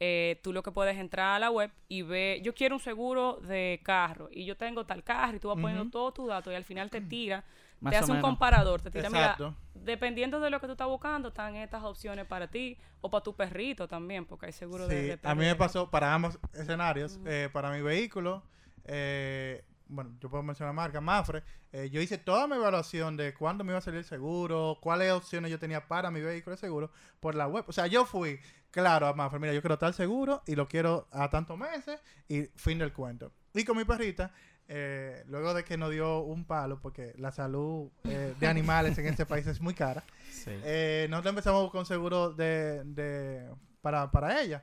[0.00, 3.40] eh, tú lo que puedes entrar a la web y ver, yo quiero un seguro
[3.42, 6.56] de carro y yo tengo tal carro y tú vas poniendo todos tus datos y
[6.56, 7.44] al final te tira,
[7.80, 8.18] Más te hace un menos.
[8.18, 9.40] comparador, te tira, mira,
[9.74, 13.34] dependiendo de lo que tú estás buscando, están estas opciones para ti o para tu
[13.34, 17.18] perrito también, porque hay seguro Sí, de, de a mí me pasó para ambos escenarios.
[17.24, 18.42] eh, para mi vehículo,
[18.84, 21.42] eh, bueno, yo puedo mencionar marca, Mafre.
[21.72, 25.12] eh, yo hice toda mi evaluación de cuándo me iba a salir el seguro, cuáles
[25.12, 27.64] opciones yo tenía para mi vehículo de seguro por la web.
[27.68, 31.06] O sea, yo fui, claro, a Mafre, mira, yo quiero tal seguro y lo quiero
[31.12, 33.32] a tantos meses y fin del cuento.
[33.54, 34.32] Y con mi perrita,
[34.68, 39.06] eh, luego de que nos dio un palo, porque la salud eh, de animales en
[39.06, 40.50] este país es muy cara, Sí.
[40.64, 44.62] eh, nosotros empezamos un seguro de, de- para, para ella.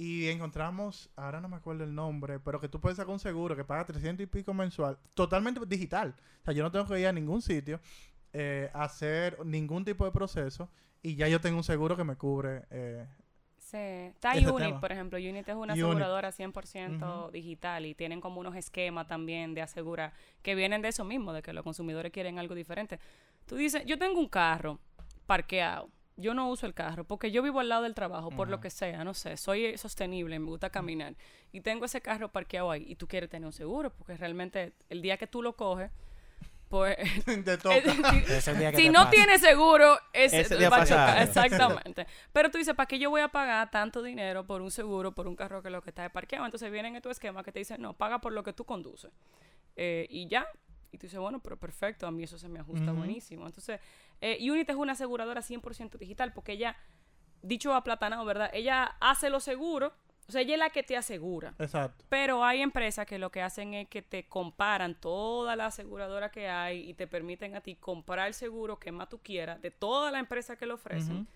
[0.00, 3.56] Y encontramos, ahora no me acuerdo el nombre, pero que tú puedes sacar un seguro
[3.56, 6.14] que paga 300 y pico mensual, totalmente digital.
[6.40, 7.80] O sea, yo no tengo que ir a ningún sitio,
[8.32, 10.68] eh, hacer ningún tipo de proceso,
[11.02, 12.62] y ya yo tengo un seguro que me cubre.
[12.70, 13.06] eh,
[13.58, 13.76] Sí.
[13.76, 14.80] Está ese Unit, tema.
[14.80, 15.18] por ejemplo.
[15.18, 15.84] Unit es una Unit.
[15.84, 17.30] aseguradora 100% Ujú.
[17.32, 21.42] digital y tienen como unos esquemas también de asegurar que vienen de eso mismo, de
[21.42, 22.98] que los consumidores quieren algo diferente.
[23.46, 24.78] Tú dices, yo tengo un carro
[25.26, 25.90] parqueado.
[26.20, 28.70] Yo no uso el carro porque yo vivo al lado del trabajo, por lo que
[28.70, 31.14] sea, no sé, soy sostenible, me gusta caminar
[31.52, 35.00] y tengo ese carro parqueado ahí y tú quieres tener un seguro porque realmente el
[35.00, 35.90] día que tú lo coges,
[36.68, 36.96] pues
[37.44, 37.76] te toca.
[37.76, 39.10] es decir, Es el día que si te no pasa.
[39.10, 41.22] tiene seguro, ese, Ese día va pasa.
[41.22, 42.06] Exactamente.
[42.32, 45.26] Pero tú dices, ¿para qué yo voy a pagar tanto dinero por un seguro, por
[45.28, 46.44] un carro que lo que está de parqueado?
[46.44, 49.12] Entonces vienen en tu esquema que te dicen, no, paga por lo que tú conduces.
[49.76, 50.46] Eh, y ya.
[50.90, 53.46] Y tú dices, bueno, pero perfecto, a mí eso se me ajusta buenísimo.
[53.46, 53.78] Entonces,
[54.20, 56.76] eh, Unity es una aseguradora 100% digital porque ella,
[57.42, 58.50] dicho aplatanado, ¿verdad?
[58.52, 59.92] Ella hace los seguros,
[60.28, 61.54] o sea, ella es la que te asegura.
[61.58, 62.04] Exacto.
[62.08, 66.48] Pero hay empresas que lo que hacen es que te comparan toda la aseguradora que
[66.48, 70.10] hay y te permiten a ti comprar el seguro que más tú quieras de toda
[70.10, 71.26] la empresa que lo ofrecen.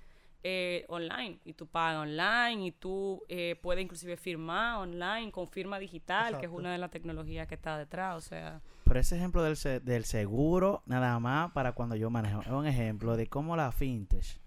[0.45, 1.39] Eh, online.
[1.45, 6.47] Y tú pagas online y tú eh, puedes inclusive firmar online con firma digital, que
[6.47, 8.17] es una de las tecnologías que está detrás.
[8.17, 12.41] O sea, Por ese ejemplo del, se- del seguro, nada más para cuando yo manejo,
[12.43, 14.41] es un ejemplo de cómo las fintech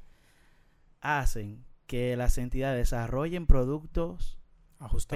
[1.02, 4.38] hacen que las entidades desarrollen productos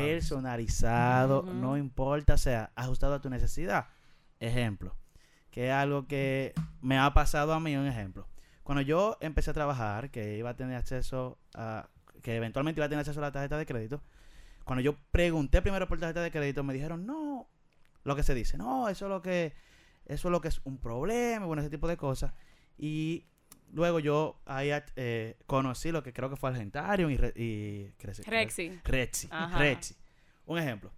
[0.04, 3.88] personalizados, no importa, sea ajustado a tu necesidad.
[4.40, 4.96] Ejemplo,
[5.52, 8.28] que es algo que me ha pasado a mí, un ejemplo.
[8.70, 11.90] Cuando yo empecé a trabajar, que iba a tener acceso a,
[12.22, 14.04] que eventualmente iba a tener acceso a la tarjeta de crédito,
[14.64, 17.50] cuando yo pregunté primero por tarjeta de crédito, me dijeron, no,
[18.04, 19.54] lo que se dice, no, eso es lo que,
[20.06, 22.32] eso es lo que es un problema, bueno, ese tipo de cosas.
[22.78, 23.26] Y
[23.74, 28.24] luego yo ahí eh, conocí lo que creo que fue Argentarium y, Re- y crece-
[28.24, 28.80] Rexy.
[28.84, 29.30] Rexy.
[29.58, 29.96] Rexy.
[30.46, 30.92] Un ejemplo.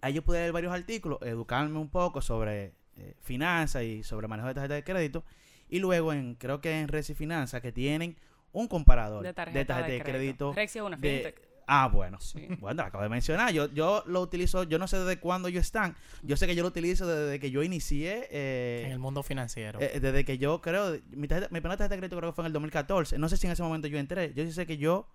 [0.00, 4.48] Ahí yo pude leer varios artículos, educarme un poco sobre eh, finanzas y sobre manejo
[4.48, 5.24] de tarjeta de crédito.
[5.68, 8.16] Y luego en, creo que en Rexy Finanzas, que tienen
[8.52, 10.52] un comparador De tarjeta, de, crédito.
[10.54, 11.46] Rexy es una de- fintech.
[11.68, 12.20] Ah, bueno.
[12.20, 12.46] Sí.
[12.60, 13.52] Bueno, acabo de mencionar.
[13.52, 15.96] Yo, yo lo utilizo, yo no sé desde cuándo ellos están.
[16.22, 18.28] Yo sé que yo lo utilizo desde que yo inicié.
[18.30, 19.80] eh, En el mundo financiero.
[19.80, 22.42] eh, desde que yo creo, mi, tarjeta- mi primera tarjeta de crédito creo que fue
[22.42, 23.18] en el 2014.
[23.18, 24.32] No sé si en ese momento yo entré.
[24.34, 25.08] Yo sí sé que yo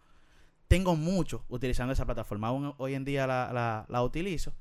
[0.67, 2.49] tengo mucho utilizando esa plataforma.
[2.49, 4.53] Aún hoy en día la, la- la utilizo.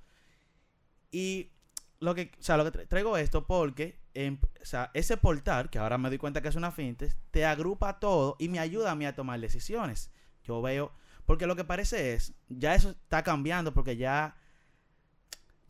[1.10, 1.50] Y
[1.98, 5.78] lo que, o sea, lo que tra- traigo esto porque o sea, ese portal, que
[5.78, 8.94] ahora me doy cuenta que es una fintech, te agrupa todo y me ayuda a
[8.94, 10.10] mí a tomar decisiones.
[10.44, 10.92] Yo veo,
[11.26, 14.36] porque lo que parece es, ya eso está cambiando porque ya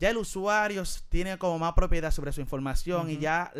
[0.01, 3.53] ya el usuario tiene como más propiedad sobre su información y ya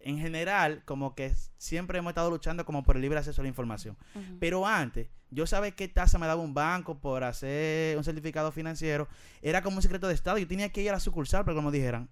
[0.00, 3.48] en general como que siempre hemos estado luchando como por el libre acceso a la
[3.48, 3.94] información.
[4.40, 9.08] Pero antes, yo sabía qué tasa me daba un banco por hacer un certificado financiero.
[9.42, 10.38] Era como un secreto de Estado.
[10.38, 12.08] Yo tenía que ir a la sucursal para que me dijeran.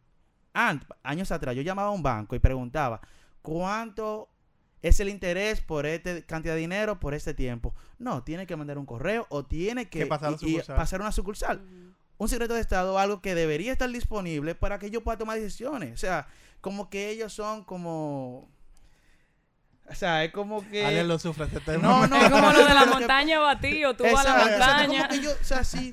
[0.58, 3.00] Antes, años atrás, yo llamaba a un banco y preguntaba,
[3.42, 4.30] ¿cuánto
[4.80, 7.74] es el interés por esta cantidad de dinero por este tiempo?
[7.98, 10.50] No, tiene que mandar un correo o tiene que, Que pasar a la y- y
[10.52, 10.76] sucursal.
[10.76, 11.62] pasar a una sucursal.
[12.18, 15.92] Un secreto de Estado, algo que debería estar disponible para que yo pueda tomar decisiones.
[15.92, 16.26] O sea,
[16.62, 18.48] como que ellos son como...
[19.88, 20.84] O sea, es como que...
[20.84, 21.82] Ale lo sufre ese tema.
[21.86, 24.82] No, no, Es como lo de la montaña batido, tú vas a la Exacto, exacto,
[24.88, 25.08] montaña.
[25.08, 25.92] como que yo, o sea, si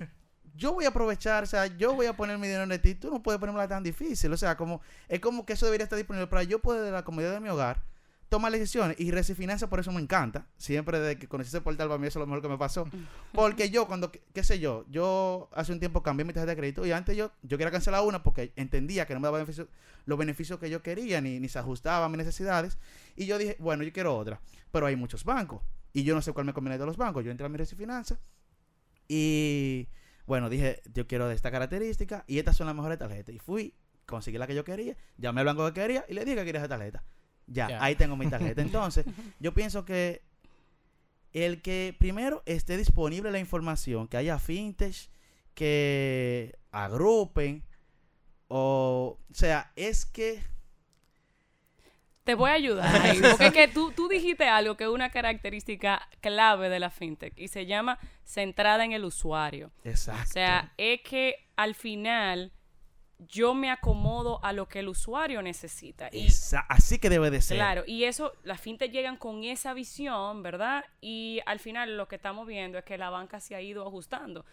[0.55, 3.09] yo voy a aprovechar, o sea, yo voy a poner mi dinero en ti, tú
[3.09, 6.27] no puedes ponérmela tan difícil, o sea, como es como que eso debería estar disponible
[6.27, 7.83] para yo poder de la comodidad de mi hogar
[8.29, 8.99] tomar decisiones.
[8.99, 12.17] Y Recifinanza por eso me encanta, siempre desde que conocí ese portal para mí eso
[12.19, 12.87] es lo mejor que me pasó,
[13.31, 16.57] porque yo cuando, qué, qué sé yo, yo hace un tiempo cambié mi tarjeta de
[16.57, 19.67] crédito y antes yo, yo quería cancelar una porque entendía que no me daba beneficio-
[20.05, 22.77] los beneficios que yo quería ni, ni se ajustaba a mis necesidades.
[23.15, 24.39] Y yo dije, bueno, yo quiero otra,
[24.71, 25.61] pero hay muchos bancos
[25.93, 28.17] y yo no sé cuál me conviene de los bancos, yo entré a mi Recifinanza
[29.07, 29.87] y
[30.25, 33.33] bueno, dije, yo quiero de esta característica y estas son las mejores tarjetas.
[33.35, 36.37] Y fui, conseguí la que yo quería, llamé al banco que quería y le dije
[36.37, 37.03] que quería esa tarjeta.
[37.47, 38.61] Ya, ahí tengo mi tarjeta.
[38.61, 39.05] Entonces,
[39.39, 40.21] yo pienso que
[41.33, 45.09] el que primero esté disponible la información, que haya fintech,
[45.53, 47.63] que agrupen,
[48.47, 50.41] o, o sea, es que
[52.23, 55.09] Te voy a ayudar ahí, porque es que tú, tú dijiste algo que es una
[55.09, 59.71] característica clave de la fintech y se llama centrada en el usuario.
[59.83, 60.23] Exacto.
[60.29, 62.53] O sea, es que al final
[63.19, 66.09] yo me acomodo a lo que el usuario necesita.
[66.11, 67.57] Y Esa- así que debe de ser.
[67.57, 70.85] Claro, y eso, las fintech llegan con esa visión, ¿verdad?
[71.01, 74.45] Y al final lo que estamos viendo es que la banca se ha ido ajustando.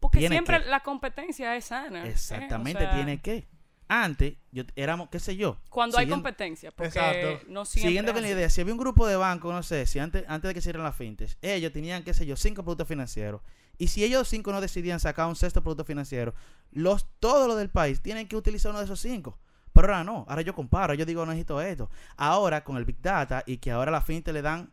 [0.00, 0.68] Porque siempre que.
[0.68, 2.06] la competencia es sana.
[2.06, 2.10] ¿eh?
[2.10, 3.48] Exactamente, O sea, tiene que.
[3.88, 5.58] Antes, yo, éramos, qué sé yo.
[5.68, 7.46] Cuando hay competencia, porque Exacto.
[7.48, 10.00] no siempre Siguiendo con la idea, si había un grupo de bancos, no sé, si
[10.00, 12.88] antes, antes de que se hicieran las fintech, ellos tenían, qué sé yo, cinco productos
[12.88, 13.42] financieros.
[13.78, 16.34] Y si ellos cinco no decidían sacar un sexto producto financiero,
[16.72, 19.38] los, todos los del país tienen que utilizar uno de esos cinco.
[19.72, 21.90] Pero ahora no, ahora yo comparo, yo digo, no necesito esto.
[22.16, 24.72] Ahora con el Big Data y que ahora las fintech le dan,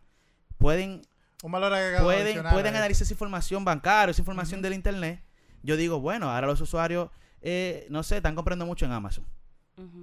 [0.57, 1.01] pueden
[1.43, 2.05] Un valor agregado.
[2.05, 5.21] pueden, pueden analizar esa información bancaria, esa información del internet.
[5.61, 7.09] Yo digo, bueno, ahora los usuarios,
[7.43, 9.25] eh, no sé, están comprando mucho en Amazon.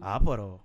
[0.03, 0.65] Ah, pero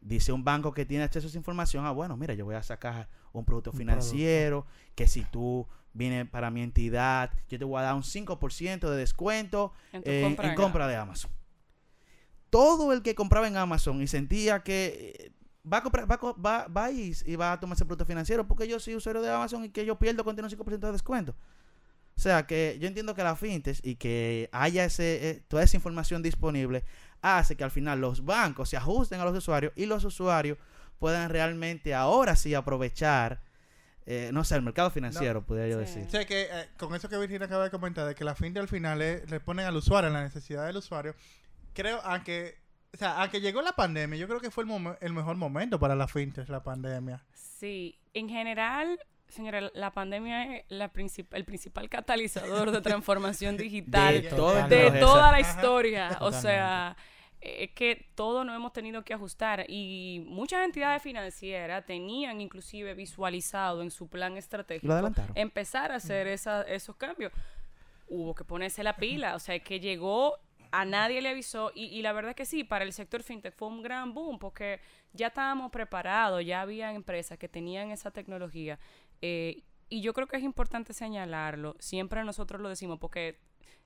[0.00, 2.62] dice un banco que tiene acceso a esa información, ah, bueno, mira, yo voy a
[2.62, 7.80] sacar un producto Un financiero, que si tú vienes para mi entidad, yo te voy
[7.80, 11.30] a dar un 5% de descuento En compra en en compra de Amazon.
[12.50, 15.32] Todo el que compraba en Amazon y sentía que eh,
[15.70, 18.68] va a comprar, va, va, va y, y va a tomar ese producto financiero porque
[18.68, 21.34] yo soy usuario de Amazon y que yo pierdo cuando tiene un 5% de descuento.
[22.16, 25.76] O sea, que yo entiendo que la fintech y que haya ese, eh, toda esa
[25.76, 26.82] información disponible
[27.20, 30.56] hace que al final los bancos se ajusten a los usuarios y los usuarios
[30.98, 33.42] puedan realmente ahora sí aprovechar,
[34.06, 35.80] eh, no sé, el mercado financiero, podría yo Sí.
[35.84, 36.04] decir.
[36.06, 38.62] O sea que eh, con eso que Virginia acaba de comentar, de que la fintech
[38.62, 41.14] al final es- le ponen al usuario, la necesidad del usuario,
[41.74, 42.56] creo, aunque,
[42.94, 44.70] o sea, aunque llegó la pandemia, yo creo que fue el,
[45.02, 47.22] el mejor momento para la fintech, la pandemia.
[47.34, 54.22] Sí, en general, señora, la pandemia es la princip- el principal catalizador de transformación digital
[54.22, 54.54] De todo
[55.00, 55.40] toda la Ajá.
[55.40, 56.18] historia.
[56.20, 56.96] O sea,
[57.40, 63.82] es que todo nos hemos tenido que ajustar y muchas entidades financieras tenían inclusive visualizado
[63.82, 64.92] en su plan estratégico
[65.34, 67.32] empezar a hacer esa- esos cambios.
[68.08, 70.38] Hubo que ponerse la pila, o sea, que llegó,
[70.72, 73.68] a nadie le avisó y, y la verdad que sí, para el sector fintech fue
[73.68, 74.80] un gran boom porque
[75.12, 78.78] ya estábamos preparados, ya había empresas que tenían esa tecnología
[79.22, 83.38] eh, y yo creo que es importante señalarlo, siempre nosotros lo decimos porque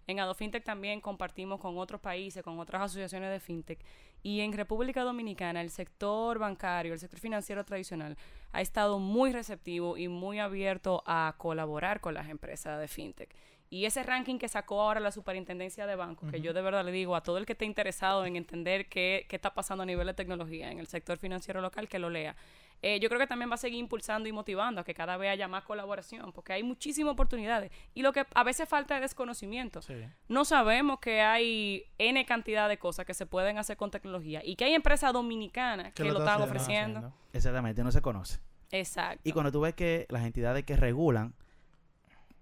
[0.07, 3.79] en AdoFintech también compartimos con otros países, con otras asociaciones de fintech.
[4.23, 8.16] Y en República Dominicana, el sector bancario, el sector financiero tradicional,
[8.53, 13.35] ha estado muy receptivo y muy abierto a colaborar con las empresas de fintech.
[13.73, 16.90] Y ese ranking que sacó ahora la Superintendencia de Bancos, que yo de verdad le
[16.90, 20.09] digo a todo el que esté interesado en entender qué, qué está pasando a nivel
[20.09, 22.35] de tecnología en el sector financiero local, que lo lea.
[22.83, 25.31] Eh, yo creo que también va a seguir impulsando y motivando a que cada vez
[25.31, 27.71] haya más colaboración, porque hay muchísimas oportunidades.
[27.95, 29.83] Y lo que a veces falta es desconocimiento.
[29.83, 29.95] Sí.
[30.29, 34.57] No sabemos que hay N cantidad de cosas que se pueden hacer con tecnología y
[34.57, 36.51] que hay empresas dominicanas que, lo lo están haciendo.
[36.61, 37.12] ofreciendo.
[37.35, 38.40] Exactamente, no se conoce.
[38.71, 39.21] Exacto.
[39.29, 41.35] Y cuando tú ves que las entidades que regulan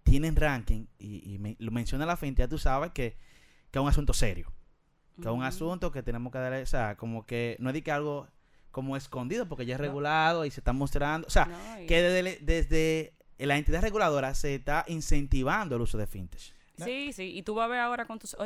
[0.04, 3.16] tienen ranking y, y me- lo menciona la fintech, ya tú sabes que,
[3.70, 4.52] que es un asunto serio.
[5.16, 7.82] Que es un asunto que tenemos que darle, o sea, como que no es de
[7.82, 8.28] que algo
[8.70, 9.86] como escondido porque ya es No.
[9.86, 11.26] regulado y se está mostrando.
[11.26, 15.96] O sea, No, y- que desde, desde la entidad reguladora se está incentivando el uso
[15.98, 16.40] de fintech.
[16.76, 18.36] Sí, sí, y tú vas a ver ahora con tus...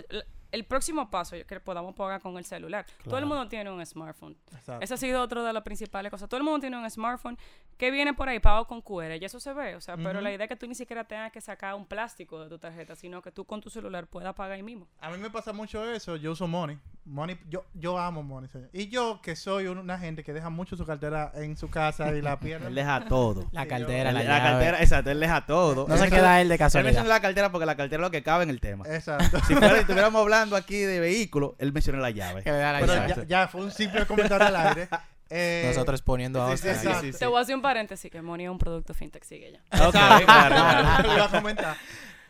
[0.53, 2.85] la- el próximo paso que podamos pagar con el celular.
[3.05, 4.37] Todo el mundo tiene un smartphone.
[4.53, 4.79] Exacto.
[4.85, 6.29] Esa ha sido otra de las principales cosas.
[6.29, 7.37] Todo el mundo tiene un smartphone
[7.77, 9.75] que viene por ahí pago con QR y eso se ve.
[9.77, 12.43] O sea, pero la idea es que tú ni siquiera tengas que sacar un plástico
[12.43, 14.87] de tu tarjeta, sino que tú con tu celular puedas pagar ahí mismo.
[15.01, 16.17] A mí me pasa mucho eso.
[16.17, 16.79] Yo uso Money.
[17.05, 18.49] Money yo, yo amo Money.
[18.49, 18.69] señor.
[18.73, 22.15] Y yo, que soy un- una gente que deja mucho su cartera en su casa
[22.15, 22.67] y la pierde.
[22.69, 23.49] Él deja todo.
[23.53, 24.51] La cartera, Él- la, la, llave.
[24.51, 25.87] cartera, exacto, él deja todo.
[25.89, 26.91] No Él se queda él de Él casualidad.
[26.93, 28.85] menciona la cartera porque la cartera es lo que cabe en el tema.
[28.89, 29.39] Exacto.
[29.47, 32.43] Si, fuera- si estuviéramos hablando aquí de vehículos, él menciona la llave.
[32.45, 33.09] La Pero llave.
[33.09, 34.89] ya, ya fue un simple comentario al aire.
[35.35, 37.19] Eh, Nosotros poniendo a sí, sí, sí, sí.
[37.19, 39.87] Te voy a hacer un paréntesis que Money es un producto fintech, sigue ya.
[39.87, 41.13] Ok, claro, claro.
[41.15, 41.77] Iba a comentar.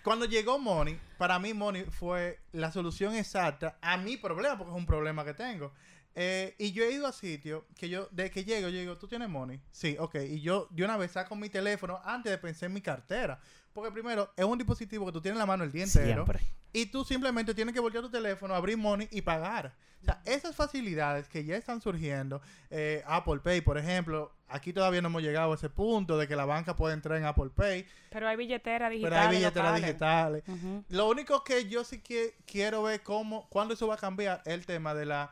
[0.05, 4.77] Cuando llegó Money, para mí Money fue la solución exacta a mi problema, porque es
[4.77, 5.73] un problema que tengo.
[6.15, 9.09] Eh, y yo he ido a sitios que yo, de que llego, yo digo, ¿tú
[9.09, 9.61] tienes Money?
[9.71, 10.17] Sí, ok.
[10.29, 13.41] Y yo de una vez saco mi teléfono antes de pensar en mi cartera.
[13.73, 16.25] Porque primero, es un dispositivo que tú tienes en la mano el día entero.
[16.25, 16.41] Siempre.
[16.75, 19.75] Y tú simplemente tienes que voltear tu teléfono, abrir Money y pagar.
[20.03, 25.01] O sea, esas facilidades que ya están surgiendo, eh, Apple Pay, por ejemplo, aquí todavía
[25.01, 27.87] no hemos llegado a ese punto de que la banca puede entrar en Apple Pay,
[28.11, 29.19] Pero hay billeteras pero digitales.
[29.29, 30.45] hay billeteras locales.
[30.45, 30.85] digitales.
[30.89, 34.55] Lo único que yo sí que quiero ver cómo, cuándo eso va a cambiar, es
[34.55, 35.31] el tema de la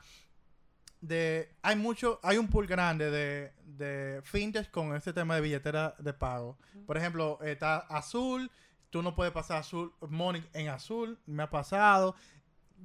[1.00, 5.94] de hay mucho, hay un pool grande de, de fintech con este tema de billetera
[5.98, 6.58] de pago.
[6.86, 8.50] Por ejemplo, está azul,
[8.90, 12.14] tú no puedes pasar azul, money en azul, me ha pasado.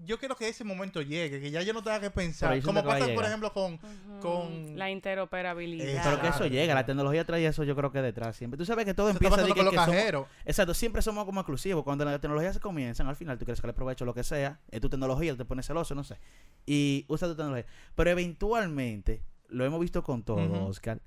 [0.04, 2.88] Yo quiero que ese momento llegue, que ya yo no tenga que pensar, como que
[2.88, 4.20] pasa por ejemplo con Ujú.
[4.22, 6.04] con- la interoperabilidad.
[6.04, 8.58] Pero que eso llega, la tecnología trae eso, yo creo que detrás siempre.
[8.58, 10.28] Tú sabes que todo eso empieza de que, con los que somos-.
[10.46, 11.84] Exacto, siempre somos como exclusivos.
[11.84, 14.60] Cuando las tecnologías se comienzan, al final tú quieres sacarle provecho a lo que sea,
[14.70, 16.18] es tu tecnología, te pones celoso, no sé.
[16.66, 17.66] Y usa tu tecnología.
[17.96, 20.66] Pero eventualmente, lo hemos visto con todo, Ujú.
[20.68, 21.00] Oscar.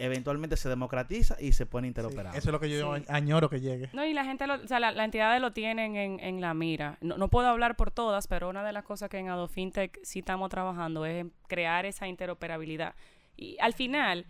[0.00, 2.38] Eventualmente se democratiza y se pone Sí, interoperable.
[2.38, 3.02] eso es lo que yo Sí.
[3.08, 3.90] añoro que llegue.
[3.92, 6.54] No, y la gente, lo, o sea, la, la entidades lo tienen en, en la
[6.54, 6.98] mira.
[7.00, 10.20] No, no puedo hablar por todas, pero una de las cosas que en AdoFintech sí
[10.20, 12.94] estamos trabajando es en crear esa interoperabilidad.
[13.36, 14.26] Y al final,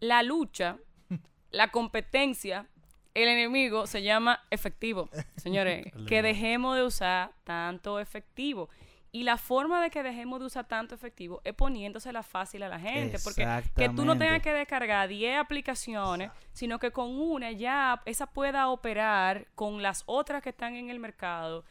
[0.00, 0.78] la lucha,
[1.50, 2.66] la competencia,
[3.14, 5.08] el enemigo se llama efectivo.
[5.36, 8.68] Señores, que dejemos de usar tanto efectivo.
[9.12, 12.78] Y la forma de que dejemos de usar tanto efectivo es poniéndosela fácil a la
[12.78, 13.18] gente.
[13.24, 18.26] Porque que tú no tengas que descargar 10 aplicaciones, sino que con una ya esa
[18.26, 21.64] pueda operar con las otras que están en el mercado.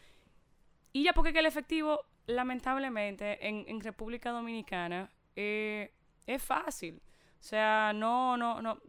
[0.91, 5.93] Y ya porque que el efectivo, lamentablemente, en, en República Dominicana eh,
[6.27, 7.01] es fácil.
[7.39, 8.79] O sea, no, no, no.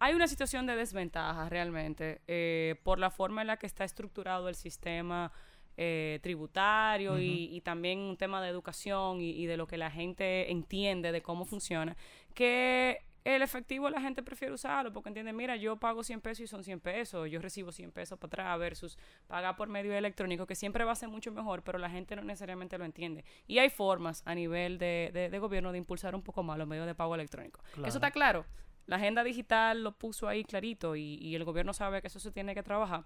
[0.00, 4.48] Hay una situación de desventaja realmente eh, por la forma en la que está estructurado
[4.50, 5.32] el sistema
[5.76, 9.90] eh, tributario y, y también un tema de educación y, y de lo que la
[9.90, 11.96] gente entiende de cómo funciona,
[12.34, 16.46] que el efectivo la gente prefiere usarlo porque entiende, mira, yo pago 100 pesos y
[16.46, 20.54] son 100 pesos, yo recibo 100 pesos para atrás versus pagar por medio electrónico, que
[20.54, 23.24] siempre va a ser mucho mejor, pero la gente no necesariamente lo entiende.
[23.46, 26.66] Y hay formas a nivel de, de- de gobierno de impulsar un poco más los
[26.66, 27.60] medios de pago electrónico.
[27.86, 28.46] Eso está claro.
[28.86, 32.32] La agenda digital lo puso ahí clarito y, y el gobierno sabe que eso se
[32.32, 33.04] tiene que trabajar.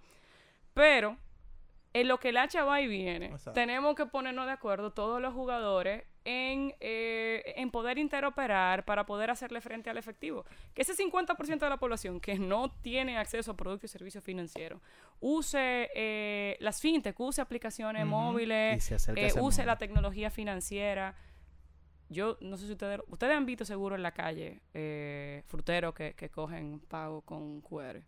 [0.73, 1.17] Pero
[1.95, 3.53] en lo que el hacha va y viene, Exacto.
[3.53, 9.31] tenemos que ponernos de acuerdo todos los jugadores en, eh, en poder interoperar para poder
[9.31, 10.45] hacerle frente al efectivo.
[10.75, 14.83] Que ese 50% de la población que no tiene acceso a productos y servicios financieros
[15.21, 21.15] use eh, las fintech, use aplicaciones móviles, eh, use la tecnología financiera.
[22.09, 24.61] Yo no sé si ustedes, ustedes han visto seguro en la calle
[25.47, 28.03] fruteros que, que cogen pago con QR.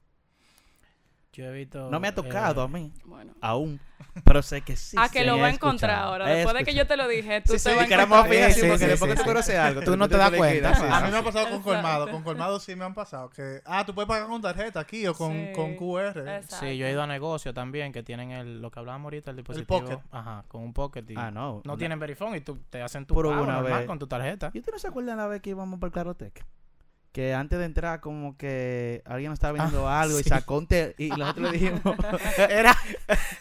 [1.36, 1.90] Yo he visto.
[1.90, 3.34] No me ha tocado eh, a mí, Bueno.
[3.42, 3.78] aún.
[4.24, 4.96] Pero sé que sí.
[4.98, 6.26] Ah, que lo va a encontrar ahora.
[6.26, 8.18] Después de que yo te lo dije, tú Sí, te sí, vas a que éramos
[8.20, 8.52] encontrar.
[8.52, 9.28] Sí, sí, porque sí, después sí, que tú sí.
[9.28, 12.10] conoces algo, Tú no te das cuenta, sí, A mí me ha pasado con colmado.
[12.10, 13.28] Con colmado sí me han pasado.
[13.30, 15.52] Que, ah, tú puedes pagar con tarjeta aquí o con, Sí.
[15.54, 16.08] con QR.
[16.18, 16.56] Exacto.
[16.60, 19.36] Sí, yo he ido a negocios también que tienen el, lo que hablábamos ahorita, el
[19.36, 19.80] dispositivo.
[19.80, 19.98] pocket.
[20.10, 21.04] Ajá, con un pocket.
[21.10, 21.60] Y Ah, no.
[21.64, 23.86] no una- tienen verifone y tú te hacen tu pago una vez.
[23.86, 24.50] con tu tarjeta.
[24.54, 26.44] ¿Y usted no se acuerdan la vez que íbamos para el Clarotec?
[27.16, 31.08] Que antes de entrar, como que alguien nos estaba vendiendo algo y sacó un y
[31.16, 31.80] nosotros le dijimos.
[32.50, 32.76] era,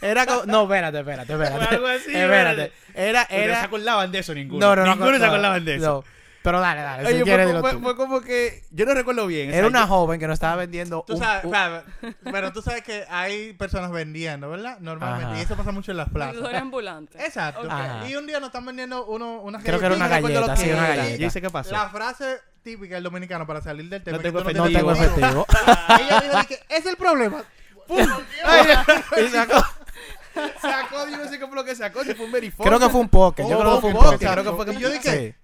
[0.02, 0.46] era como.
[0.46, 1.76] No, espérate, espérate, espérate.
[1.76, 2.72] algo así, espérate.
[2.94, 3.60] Era, Era, era.
[3.60, 4.66] se acordaban de eso ninguno.
[4.66, 4.92] No, no, no.
[4.96, 5.86] ninguno se no, acordaban de eso.
[5.86, 6.04] no.
[6.46, 7.04] Pero dale, dale.
[7.08, 7.80] Oye, si fue, quieres, fue- tú.
[7.82, 8.64] fue como que.
[8.72, 9.50] Yo no recuerdo bien.
[9.50, 11.04] Era o sea, una yo- joven que nos estaba vendiendo.
[11.06, 11.84] Tú un- sabes, un- claro,
[12.32, 14.78] pero tú sabes que hay personas vendiendo, ¿verdad?
[14.80, 15.26] Normalmente.
[15.26, 15.40] Ajá.
[15.40, 16.34] Y eso pasa mucho en las plazas.
[16.36, 17.22] Vendedores ambulantes.
[17.22, 17.62] Exacto.
[17.62, 17.72] Ok.
[17.72, 18.08] Ajá.
[18.08, 20.74] Y un día nos están vendiendo uno, unas Creo que era una galleta, sí, que
[20.74, 21.16] una galleta.
[21.18, 21.72] Yo sé qué pasó.
[21.72, 24.18] La frase típica del dominicano para salir del tema.
[24.18, 24.92] No que tengo tú No efectivo.
[24.92, 25.46] tengo efectivo.
[26.00, 27.44] Ella dijo que es el problema.
[27.90, 29.64] y sacó.
[30.62, 32.04] sacó, yo no sé qué fue lo que sacó.
[32.04, 32.68] Si fue un verifone.
[32.68, 33.44] Creo que fue un pocket.
[33.48, 35.36] Yo creo que fue un creo que fue que- Y yo dije, Sí.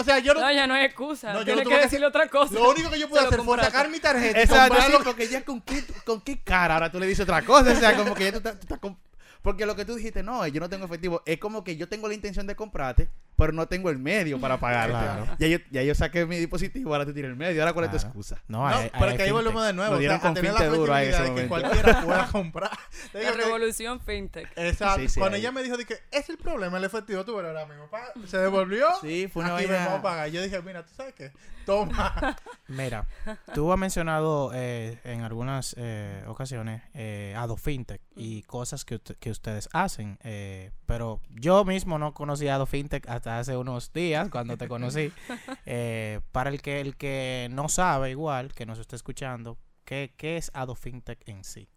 [0.00, 1.32] O sea, yo no, No, ya no hay excusa.
[1.32, 2.54] No, yo Tienes no que que decirle otra cosa.
[2.54, 5.04] lo único que yo pude lo hacer fue sacar mi tarjeta, Exacto, sí, comprarlo.
[5.04, 7.72] porque ya con qué, con qué cara ahora tú le dices otra cosa.
[7.72, 8.96] O sea, como que ya tú estás, tú estás com-
[9.42, 12.08] Porque lo que tú dijiste, no, yo no tengo efectivo, es como que yo tengo
[12.08, 13.08] la intención de comprarte,
[13.40, 14.92] pero no tengo el medio para pagarte.
[14.92, 15.26] Claro.
[15.40, 17.60] Ya, yo, ya yo saqué mi dispositivo, ahora tú tienes el medio.
[17.62, 18.40] Ahora, ¿cuál es tu excusa?
[18.46, 19.96] No, No, hay- pero hay que ahí volvemos de nuevo.
[19.96, 22.70] O sea, a tener la flexibilidad ese de que cualquiera pueda comprar.
[23.10, 24.48] Te La digo que- revolución fintech.
[24.56, 25.00] Exacto.
[25.00, 25.40] Sí, sí, Cuando ahí.
[25.40, 27.88] ella me dijo de que es el problema, el efectivo, tú verás ahora mismo.
[28.26, 28.86] Se devolvió.
[29.00, 30.28] Sí, fue una aquí vaina- vamos a pagar.
[30.30, 31.32] Yo dije, mira, ¿tú sabes qué?
[31.70, 32.36] Toma.
[32.66, 33.06] Mira,
[33.54, 39.00] tú has mencionado eh, en algunas eh, ocasiones eh, Ado Fintech y cosas que,
[39.30, 44.56] ustedes hacen, eh, pero yo mismo no conocí Ado Fintech hasta hace unos días cuando
[44.56, 45.12] te conocí.
[45.66, 50.36] Eh, para el que el que no sabe igual, que nos está escuchando, ¿qué, qué
[50.36, 51.68] es Ado Fintech en sí?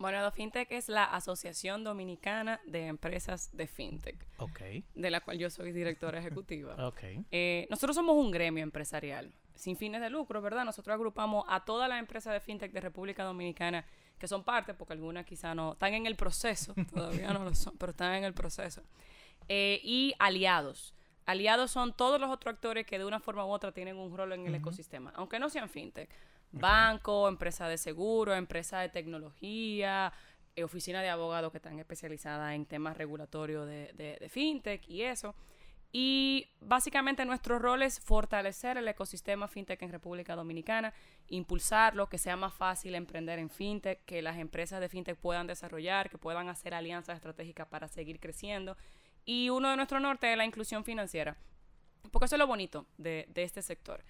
[0.00, 4.26] Bueno, Ado Fintech es la Asociación Dominicana de Empresas de Fintech,
[4.94, 6.74] de la cual yo soy directora ejecutiva.
[6.86, 7.00] ok.
[7.30, 9.30] Eh, nosotros somos un gremio empresarial
[9.60, 10.64] sin fines de lucro, ¿verdad?
[10.64, 13.84] Nosotros agrupamos a todas las empresas de fintech de República Dominicana
[14.18, 17.76] que son parte, porque algunas quizá no están en el proceso, todavía no lo son,
[17.78, 18.82] pero están en el proceso.
[19.48, 20.94] Eh, y aliados.
[21.26, 24.32] Aliados son todos los otros actores que de una forma u otra tienen un rol
[24.32, 26.10] en el ecosistema, aunque no sean fintech.
[26.52, 30.12] Banco, empresa de seguro, empresa de tecnología,
[30.56, 35.02] eh, oficina de abogados que están especializadas en temas regulatorios de, de- de fintech y
[35.02, 35.34] eso.
[35.92, 40.94] Y básicamente nuestro rol es fortalecer el ecosistema fintech en República Dominicana,
[41.28, 46.08] impulsarlo, que sea más fácil emprender en fintech, que las empresas de fintech puedan desarrollar,
[46.08, 48.76] que puedan hacer alianzas estratégicas para seguir creciendo.
[49.24, 51.36] Y uno de nuestros norte es la inclusión financiera,
[52.12, 54.04] porque eso es lo bonito de, de este sector.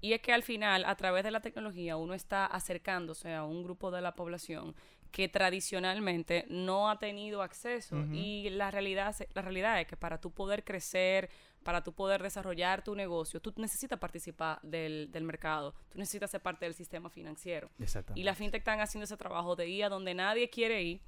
[0.00, 3.62] Y es que al final, a través de la tecnología, uno está acercándose a un
[3.62, 4.74] grupo de la población
[5.16, 7.96] que tradicionalmente no ha tenido acceso.
[8.12, 11.30] Y la realidad, la realidad es que para tú poder crecer,
[11.62, 16.42] para tú poder desarrollar tu negocio, tú necesitas participar del, del mercado, tú necesitas ser
[16.42, 17.70] parte del sistema financiero.
[18.14, 21.00] Y la fintech están haciendo ese trabajo de ir a donde nadie quiere ir,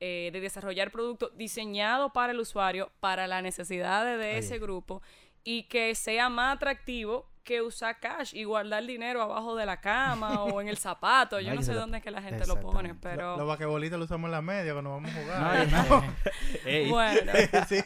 [0.00, 4.60] eh, de desarrollar productos diseñados para el usuario, para las necesidades de Ahí ese es.
[4.62, 5.02] grupo
[5.44, 10.44] y que sea más atractivo que usar cash y guardar dinero abajo de la cama
[10.44, 11.40] o en el zapato.
[11.40, 14.28] Yo no sé dónde es que la gente lo pone, pero Los basquetbolistas lo usamos
[14.28, 16.04] en la media cuando vamos a No, jugar.
[16.64, 17.32] y- Ey, bueno.
[17.68, 17.82] sí.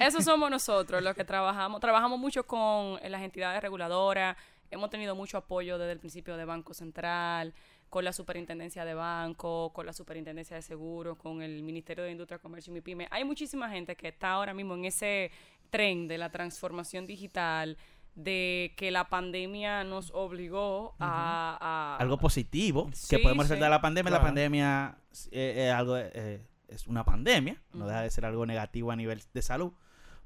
[0.00, 1.80] Eso somos nosotros los que trabajamos.
[1.80, 4.36] Trabajamos mucho con las entidades reguladoras.
[4.70, 7.52] Hemos tenido mucho apoyo desde el principio de Banco Central,
[7.88, 12.38] con la Superintendencia de Banco, con la Superintendencia de Seguros, con el Ministerio de Industria,
[12.38, 13.08] Comercio y MIPYME.
[13.10, 15.32] Hay muchísima gente que está ahora mismo en ese
[15.70, 17.76] tren de la transformación digital,
[18.14, 23.50] de que la pandemia nos obligó a, a- algo positivo Sí, que podemos sí.
[23.52, 24.10] resaltar de la pandemia.
[24.10, 24.98] La pandemia
[25.30, 29.22] eh, eh, algo, eh, es una pandemia, no deja de ser algo negativo a nivel
[29.32, 29.72] de salud,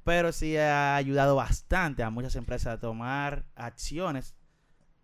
[0.02, 4.34] pero sí ha ayudado bastante a muchas empresas a tomar acciones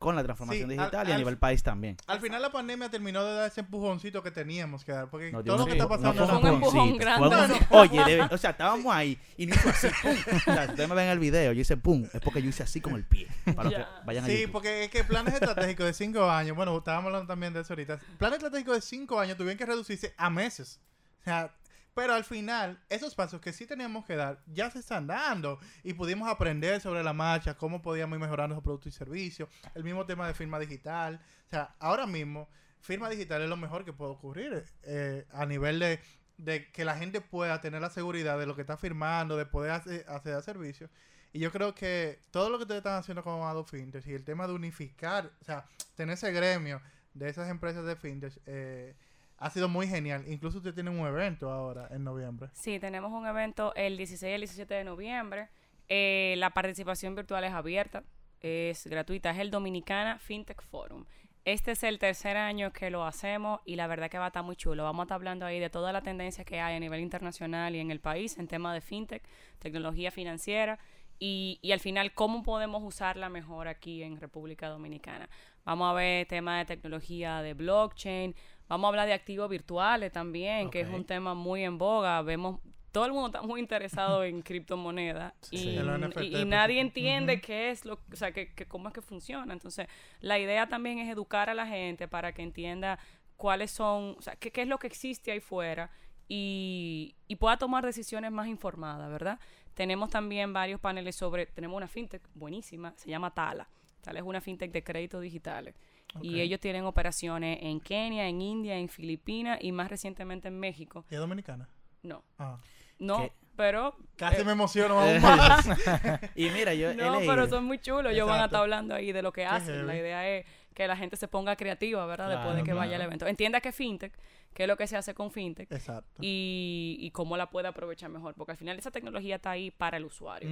[0.01, 1.95] con la transformación Sí, al- digital y a al- nivel país también.
[2.07, 5.11] Al final la pandemia terminó de dar ese empujoncito que teníamos que dar.
[5.11, 7.67] Porque No, todo lo que está no pasando fue Fue un ahora- empujón empujoncito, grande.
[7.69, 9.89] fue un- Oye, debe- o sea, estábamos ahí y no hizo así.
[10.03, 10.11] pum.
[10.11, 12.63] O sea, si ustedes me ven el video, yo hice pum, es porque yo hice
[12.63, 13.29] así con el pie.
[13.55, 14.03] Para que Ya.
[14.07, 14.53] vayan a Sí, YouTube.
[14.53, 17.99] porque es que planes estratégicos de cinco años, bueno, estábamos hablando también de eso ahorita.
[18.19, 20.81] Planes estratégicos de cinco años tuvieron que reducirse a meses.
[21.21, 21.53] O sea,
[22.01, 25.93] pero al final, esos pasos que sí teníamos que dar ya se están dando y
[25.93, 30.07] pudimos aprender sobre la marcha, cómo podíamos ir mejorando esos productos y servicios, el mismo
[30.07, 31.21] tema de firma digital.
[31.47, 32.49] O sea, ahora mismo,
[32.81, 36.01] firma digital es lo mejor que puede ocurrir eh, a nivel de,
[36.39, 39.73] de que la gente pueda tener la seguridad de lo que está firmando, de poder
[39.73, 40.89] hacer, a servicios.
[41.35, 44.25] Y yo creo que todo lo que ustedes están haciendo con Ado Fintech y el
[44.25, 46.81] tema de unificar, o sea, tener ese gremio
[47.13, 48.97] de esas empresas de Fintech eh,
[49.41, 50.25] ha sido muy genial.
[50.29, 52.51] Incluso ustedes tienen un evento ahora en noviembre.
[52.53, 55.49] Sí, tenemos un evento el 16 y el 17 de noviembre.
[55.89, 58.05] Eh, la participación virtual es abierta,
[58.41, 59.31] es gratuita.
[59.31, 61.07] Es el Dominicana FinTech Forum.
[61.47, 64.45] Este es el tercer año que lo hacemos y la verdad que va a estar
[64.45, 64.85] muy chulo.
[64.85, 67.79] Vamos a estar hablando ahí de toda la tendencia que hay a nivel internacional y
[67.79, 69.23] en el país en tema de FinTech,
[69.59, 70.79] tecnología financiera
[71.19, 75.31] y, y al final cómo podemos usarla mejor aquí en República Dominicana.
[75.65, 78.35] Vamos a ver temas de tecnología de blockchain,
[78.71, 82.23] vamos a hablar de activos virtuales también, que es un tema muy en boga.
[82.23, 82.61] Vemos,
[82.93, 85.57] todo el mundo está muy interesado en criptomonedas Sí.
[85.71, 88.95] y, NFT, y- y nadie entiende qué es lo, o sea, que, que cómo es
[88.95, 89.53] que funciona.
[89.53, 89.87] Entonces,
[90.21, 92.99] la idea también es educar a la gente para que entienda
[93.37, 95.91] cuáles son, o sea, qué, qué es lo que existe ahí fuera
[96.29, 99.39] y, y pueda tomar decisiones más informadas, ¿verdad?
[99.75, 103.69] Tenemos también varios paneles sobre, tenemos una fintech buenísima, se llama Tala.
[104.01, 105.75] Tala es una fintech de créditos digitales.
[106.23, 111.05] Y ellos tienen operaciones en Kenia, en India, en Filipinas y más recientemente en México.
[111.11, 111.69] ¿Y es dominicana?
[112.03, 112.59] No, Ah.
[112.99, 113.33] no, ¿Qué?
[113.57, 113.95] pero...
[114.17, 115.67] Casi eh, me emociono aún más.
[116.35, 118.13] Y mira, yo no, pero son muy chulos.
[118.13, 119.87] Ellos van a estar hablando ahí de lo que hacen.
[119.87, 122.29] La idea es que la gente se ponga creativa, ¿verdad?
[122.31, 123.27] Después de Claro, que vaya al evento.
[123.27, 124.13] Entienda que fintech,
[124.55, 126.21] qué es lo que se hace con fintech Exacto.
[126.23, 129.97] y, y cómo la puede aprovechar mejor, porque al final esa tecnología está ahí para
[129.99, 130.49] el usuario.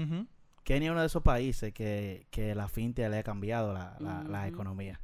[0.65, 4.23] Kenia es uno de esos países que, que la fintech le ha cambiado la, la,
[4.25, 4.49] la Ujú.
[4.49, 5.01] economía.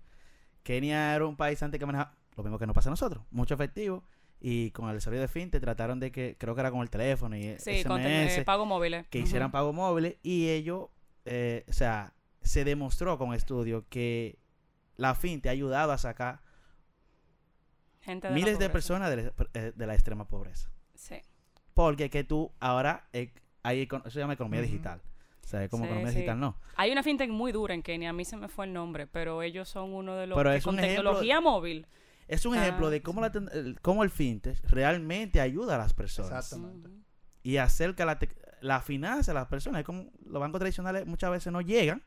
[0.64, 3.54] Kenia era un país antes que manejaba lo mismo que nos pasa a nosotros, mucho
[3.54, 4.02] efectivo.
[4.40, 7.36] Y con el desarrollo de fintech trataron de que, creo que era con el teléfono
[7.36, 9.06] y Sí, con SMS, eh, pago móviles.
[9.08, 10.88] que hicieran pagos móviles y ellos,
[11.24, 12.12] eh, o sea,
[12.42, 14.38] se demostró con estudios que
[14.96, 16.40] la fintech ha ayudado a sacar
[18.00, 20.70] Gente miles de personas de, la- eh, de la extrema pobreza.
[20.94, 21.16] Sí.
[21.72, 24.70] Porque que tú ahora, eh, hay, eso se llama economía Ujú.
[24.70, 25.00] digital.
[25.44, 26.16] O sea, como Sí, economía sí.
[26.18, 26.56] digital no.
[26.76, 29.42] Hay una fintech muy dura en Kenia, a mí se me fue el nombre, pero
[29.42, 31.86] ellos son uno de los Pero que es con un ejemplo- tecnología móvil.
[32.26, 35.78] Es un Ah, ejemplo de cómo, la ten- el, cómo el fintech realmente ayuda a
[35.78, 36.32] las personas.
[36.46, 36.88] Exactamente.
[37.42, 39.80] Y acerca la, tec- la finanza a las personas.
[39.80, 42.02] Es como los bancos tradicionales muchas veces no llegan.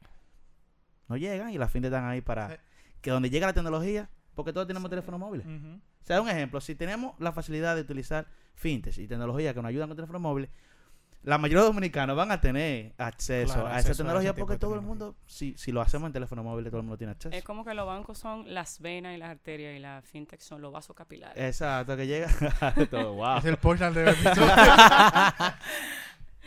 [1.08, 2.50] No llegan y las fintech están ahí para...
[2.50, 2.56] Sí.
[3.02, 5.46] Que donde llega la tecnología, porque todos tenemos teléfonos móviles.
[5.46, 5.76] Ujú.
[5.76, 8.26] O sea, un ejemplo, si tenemos la facilidad de utilizar
[8.56, 10.50] fintech y tecnología que nos ayudan con teléfonos móviles,
[11.24, 14.54] la mayoría de los dominicanos van a tener acceso Claro, a acceso esa tecnología porque
[14.54, 17.12] de todo el mundo, si, si lo hacemos en teléfono móvil, todo el mundo tiene
[17.12, 17.36] acceso.
[17.36, 20.62] Es como que los bancos son las venas y las arterias y las fintech son
[20.62, 21.38] los vasos capilares.
[21.44, 22.30] Exacto, que llega
[22.90, 23.38] todo, wow.
[23.40, 23.58] Es el
[23.94, 24.54] del episodio.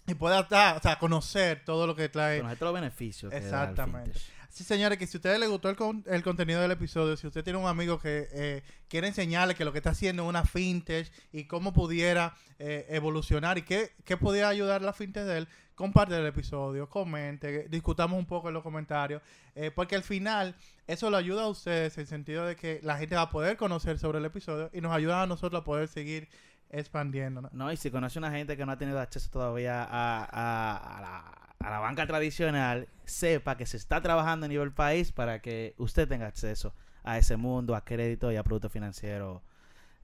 [0.06, 2.38] y pueda estar, o sea, conocer todo lo que trae.
[2.38, 3.34] Conocer todos los beneficios.
[3.34, 4.20] Exactamente.
[4.50, 7.26] Sí, señores, que si a ustedes les gustó el, con- el contenido del episodio, si
[7.26, 10.46] usted tiene un amigo que eh, quiere enseñarle que lo que está haciendo es una
[10.46, 15.48] fintech y cómo pudiera eh, evolucionar y qué, qué pudiera ayudar la fintech de él,
[15.78, 19.22] comparte el episodio, comente, discutamos un poco en los comentarios,
[19.54, 20.56] eh, porque al final
[20.88, 23.58] eso lo ayuda a ustedes en el sentido de que la gente va a poder
[23.58, 26.30] conocer sobre el episodio y nos ayuda a nosotros a poder seguir
[26.72, 27.48] expandiendo.
[27.54, 27.72] ¿no?
[27.72, 32.08] Y si conoce una gente que no ha tenido acceso todavía a, a la banca
[32.08, 36.74] tradicional, sepa que se está trabajando a nivel país para que usted tenga acceso
[37.04, 39.44] a ese mundo, a crédito y a productos financieros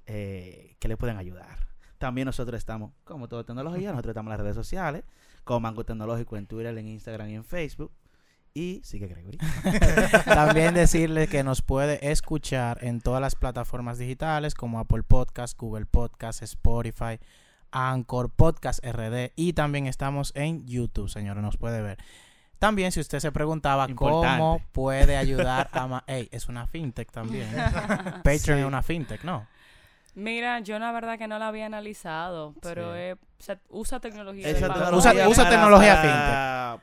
[0.06, 1.73] eh, que le pueden ayudar.
[2.04, 5.06] También nosotros estamos, como todo tecnología, nosotros estamos en las redes sociales,
[5.46, 7.94] como Mango Tecnológico en Twitter, en Instagram y en Facebook.
[8.54, 9.38] Y sigue Gregory.
[10.26, 15.86] También decirle que nos puede escuchar en todas las plataformas digitales como Apple Podcast, Google
[15.86, 17.20] Podcast, Spotify,
[17.72, 22.00] Anchor, Podcast RD y también estamos en YouTube, señores, nos puede ver.
[22.60, 25.88] También si usted se preguntaba cómo puede ayudar a...
[25.88, 27.48] ma- Ey, es una fintech también.
[28.24, 28.52] Patreon Sí.
[28.52, 29.48] es una fintech, ¿no?
[30.16, 33.00] Mira, yo la verdad que no la había analizado, pero Sí.
[33.00, 34.48] eh, o sea, usa tecnología.
[34.50, 36.80] Usa- tecnología usa tecnología para-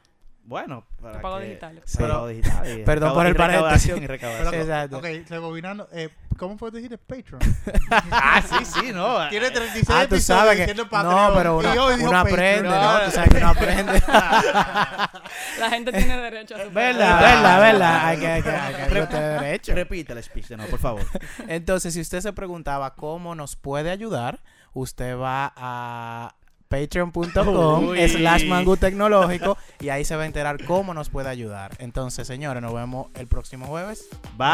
[0.50, 1.80] Bueno, para Pago que- digital.
[1.84, 3.94] Sí, Pero- pago digital y perdón por el paréntesis.
[3.96, 4.98] y Exacto.
[4.98, 6.98] Ok, rebobinando, eh, ¿cómo fue dijiste?
[6.98, 7.40] Patreon.
[8.10, 9.28] Ah, sí, sí, no.
[9.28, 10.66] Tiene 36 Ah, tú episodios sabes que...
[10.66, 12.14] diciendo No, pero uno, uno Patreon.
[12.16, 14.02] aprende, No, Tú sabes que uno aprende.
[15.60, 18.06] La gente tiene derecho a su verdad, verdad, verdad.
[18.06, 19.74] Hay que, hay que, hay que hay que tener derecho.
[19.74, 21.02] Repite el speech de nuevo, por favor.
[21.46, 24.40] Entonces, si usted se preguntaba cómo nos puede ayudar,
[24.72, 26.34] usted va a
[26.70, 31.72] patreon.com slash mango tecnológico y ahí se va a enterar cómo nos puede ayudar.
[31.78, 34.08] Entonces, señores, nos vemos el próximo jueves.
[34.38, 34.46] Bye.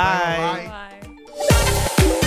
[0.54, 1.10] Bye.
[1.10, 2.25] Bye.